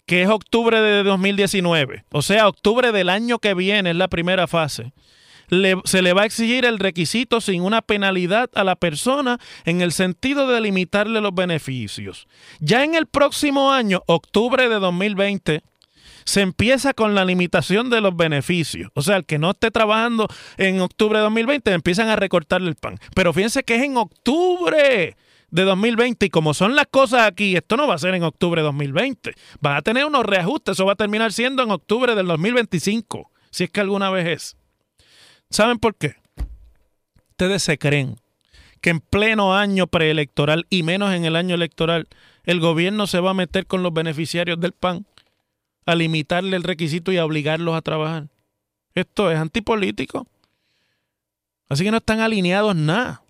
que 0.07 0.23
es 0.23 0.29
octubre 0.29 0.81
de 0.81 1.03
2019, 1.03 2.05
o 2.11 2.23
sea, 2.23 2.49
octubre 2.49 2.93
del 2.93 3.09
año 3.09 3.39
que 3.39 3.55
viene 3.55 3.91
es 3.91 3.97
la 3.97 4.09
primera 4.09 4.47
fase, 4.47 4.93
se 5.85 6.03
le 6.03 6.13
va 6.13 6.23
a 6.23 6.27
exigir 6.27 6.65
el 6.65 6.79
requisito 6.79 7.41
sin 7.41 7.63
una 7.63 7.83
penalidad 7.83 8.51
a 8.55 8.65
la 8.65 8.77
persona 8.77 9.39
en 9.65 9.81
el 9.81 9.93
sentido 9.93 10.49
de 10.49 10.61
limitarle 10.61 11.21
los 11.21 11.35
beneficios. 11.35 12.27
Ya 12.59 12.85
en 12.85 12.95
el 12.95 13.07
próximo 13.07 13.73
año, 13.73 14.03
octubre 14.07 14.69
de 14.69 14.77
2020, 14.77 15.63
se 16.25 16.41
empieza 16.41 16.93
con 16.93 17.15
la 17.15 17.25
limitación 17.25 17.89
de 17.89 18.01
los 18.01 18.17
beneficios. 18.17 18.91
O 18.95 19.03
sea, 19.03 19.17
el 19.17 19.25
que 19.25 19.39
no 19.39 19.53
esté 19.53 19.71
trabajando 19.71 20.27
en 20.57 20.81
octubre 20.81 21.19
de 21.19 21.25
2020 21.25 21.73
empiezan 21.73 22.09
a 22.09 22.17
recortarle 22.17 22.69
el 22.69 22.75
pan. 22.75 22.99
Pero 23.15 23.33
fíjense 23.33 23.63
que 23.63 23.77
es 23.77 23.83
en 23.85 23.97
octubre 23.97 25.17
de 25.57 25.65
2020 25.65 26.27
y 26.27 26.29
como 26.31 26.53
son 26.53 26.77
las 26.77 26.87
cosas 26.87 27.27
aquí, 27.27 27.57
esto 27.57 27.79
no 27.79 27.89
va 27.89 27.95
a 27.95 27.99
ser 27.99 28.15
en 28.15 28.23
octubre 28.23 28.61
de 28.61 28.67
2020. 28.67 29.33
Van 29.61 29.77
a 29.79 29.81
tener 29.81 30.05
unos 30.05 30.27
reajustes, 30.27 30.75
eso 30.75 30.85
va 30.85 30.93
a 30.93 30.97
terminar 30.97 31.33
siendo 31.33 31.63
en 31.63 31.71
octubre 31.71 32.15
del 32.15 32.27
2025, 32.27 33.31
si 33.51 33.65
es 33.65 33.71
que 33.71 33.81
alguna 33.81 34.11
vez 34.11 34.27
es. 34.27 34.57
¿Saben 35.49 35.79
por 35.79 35.95
qué? 35.95 36.17
Ustedes 37.31 37.63
se 37.63 37.79
creen 37.79 38.17
que 38.83 38.91
en 38.91 39.01
pleno 39.01 39.57
año 39.57 39.87
preelectoral 39.87 40.67
y 40.69 40.83
menos 40.83 41.15
en 41.15 41.25
el 41.25 41.37
año 41.37 41.55
electoral, 41.55 42.07
el 42.45 42.61
gobierno 42.61 43.07
se 43.07 43.21
va 43.21 43.31
a 43.31 43.35
meter 43.35 43.67
con 43.67 43.83
los 43.83 43.95
beneficiarios 43.95 44.61
del 44.61 44.73
PAN 44.73 45.07
a 45.87 45.95
limitarle 45.95 46.55
el 46.57 46.65
requisito 46.65 47.13
y 47.13 47.17
a 47.17 47.25
obligarlos 47.25 47.75
a 47.75 47.81
trabajar. 47.81 48.29
Esto 48.95 49.31
es 49.31 49.39
antipolítico. 49.39 50.27
Así 51.71 51.83
que 51.83 51.91
no 51.91 51.97
están 51.97 52.21
alineados 52.21 52.77
nada. 52.77 53.23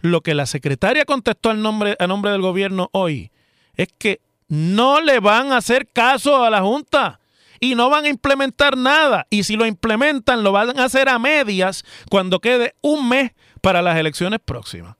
Lo 0.00 0.20
que 0.20 0.34
la 0.34 0.46
secretaria 0.46 1.04
contestó 1.04 1.50
al 1.50 1.62
nombre, 1.62 1.96
a 1.98 2.06
nombre 2.06 2.30
del 2.30 2.42
gobierno 2.42 2.88
hoy 2.92 3.30
es 3.74 3.88
que 3.98 4.20
no 4.48 5.00
le 5.00 5.20
van 5.20 5.52
a 5.52 5.58
hacer 5.58 5.88
caso 5.88 6.44
a 6.44 6.50
la 6.50 6.62
Junta 6.62 7.20
y 7.60 7.74
no 7.74 7.90
van 7.90 8.04
a 8.04 8.08
implementar 8.08 8.76
nada. 8.76 9.26
Y 9.30 9.44
si 9.44 9.56
lo 9.56 9.66
implementan, 9.66 10.42
lo 10.42 10.52
van 10.52 10.78
a 10.78 10.84
hacer 10.84 11.08
a 11.08 11.18
medias 11.18 11.84
cuando 12.10 12.40
quede 12.40 12.74
un 12.80 13.08
mes 13.08 13.32
para 13.60 13.82
las 13.82 13.96
elecciones 13.96 14.40
próximas. 14.44 14.96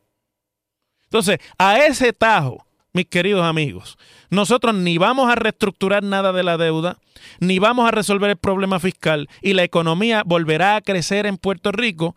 Entonces, 1.04 1.38
a 1.58 1.78
ese 1.78 2.12
tajo, 2.12 2.66
mis 2.92 3.06
queridos 3.06 3.44
amigos, 3.44 3.96
nosotros 4.30 4.74
ni 4.74 4.98
vamos 4.98 5.30
a 5.30 5.36
reestructurar 5.36 6.02
nada 6.02 6.32
de 6.32 6.42
la 6.42 6.56
deuda, 6.56 6.98
ni 7.38 7.58
vamos 7.58 7.86
a 7.86 7.92
resolver 7.92 8.30
el 8.30 8.36
problema 8.36 8.80
fiscal 8.80 9.28
y 9.40 9.52
la 9.52 9.62
economía 9.62 10.22
volverá 10.26 10.76
a 10.76 10.80
crecer 10.80 11.26
en 11.26 11.36
Puerto 11.36 11.72
Rico 11.72 12.16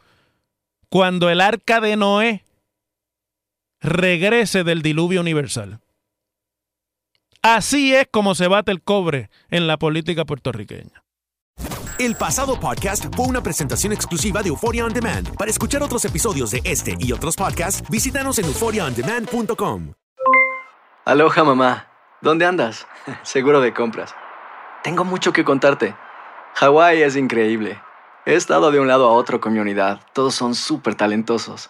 cuando 0.90 1.30
el 1.30 1.42
arca 1.42 1.82
de 1.82 1.96
Noé 1.96 2.44
regrese 3.82 4.64
del 4.64 4.82
diluvio 4.82 5.22
universal. 5.22 5.80
Así 7.42 7.96
es 7.96 8.08
como 8.12 8.36
se 8.36 8.48
bate 8.48 8.72
el 8.72 8.82
cobre 8.82 9.30
en 9.50 9.68
la 9.68 9.78
política 9.78 10.26
puertorriqueña. 10.26 11.04
El 11.98 12.16
pasado 12.16 12.60
podcast 12.60 13.14
fue 13.16 13.28
una 13.28 13.44
presentación 13.44 13.92
exclusiva 13.92 14.42
de 14.42 14.50
Euphoria 14.50 14.86
On 14.86 14.94
Demand. 14.94 15.36
Para 15.36 15.52
escuchar 15.52 15.84
otros 15.84 16.06
episodios 16.06 16.52
de 16.52 16.62
este 16.64 16.96
y 16.98 17.12
otros 17.12 17.36
podcasts, 17.36 17.84
visítanos 17.90 18.40
en 18.40 18.46
euphoriaondemand.com. 18.46 19.94
Aloha 21.06 21.44
mamá, 21.44 21.88
¿dónde 22.22 22.46
andas? 22.46 22.88
Seguro 23.24 23.60
de 23.62 23.74
compras. 23.74 24.16
Tengo 24.84 25.04
mucho 25.04 25.34
que 25.34 25.44
contarte. 25.44 25.96
Hawái 26.56 27.02
es 27.02 27.16
increíble. 27.16 27.82
He 28.26 28.36
estado 28.36 28.72
de 28.72 28.80
un 28.80 28.88
lado 28.88 29.10
a 29.10 29.12
otro 29.12 29.42
con 29.42 29.54
mi 29.54 29.60
unidad. 29.60 30.02
Todos 30.14 30.36
son 30.36 30.56
súper 30.56 30.96
talentosos. 30.96 31.70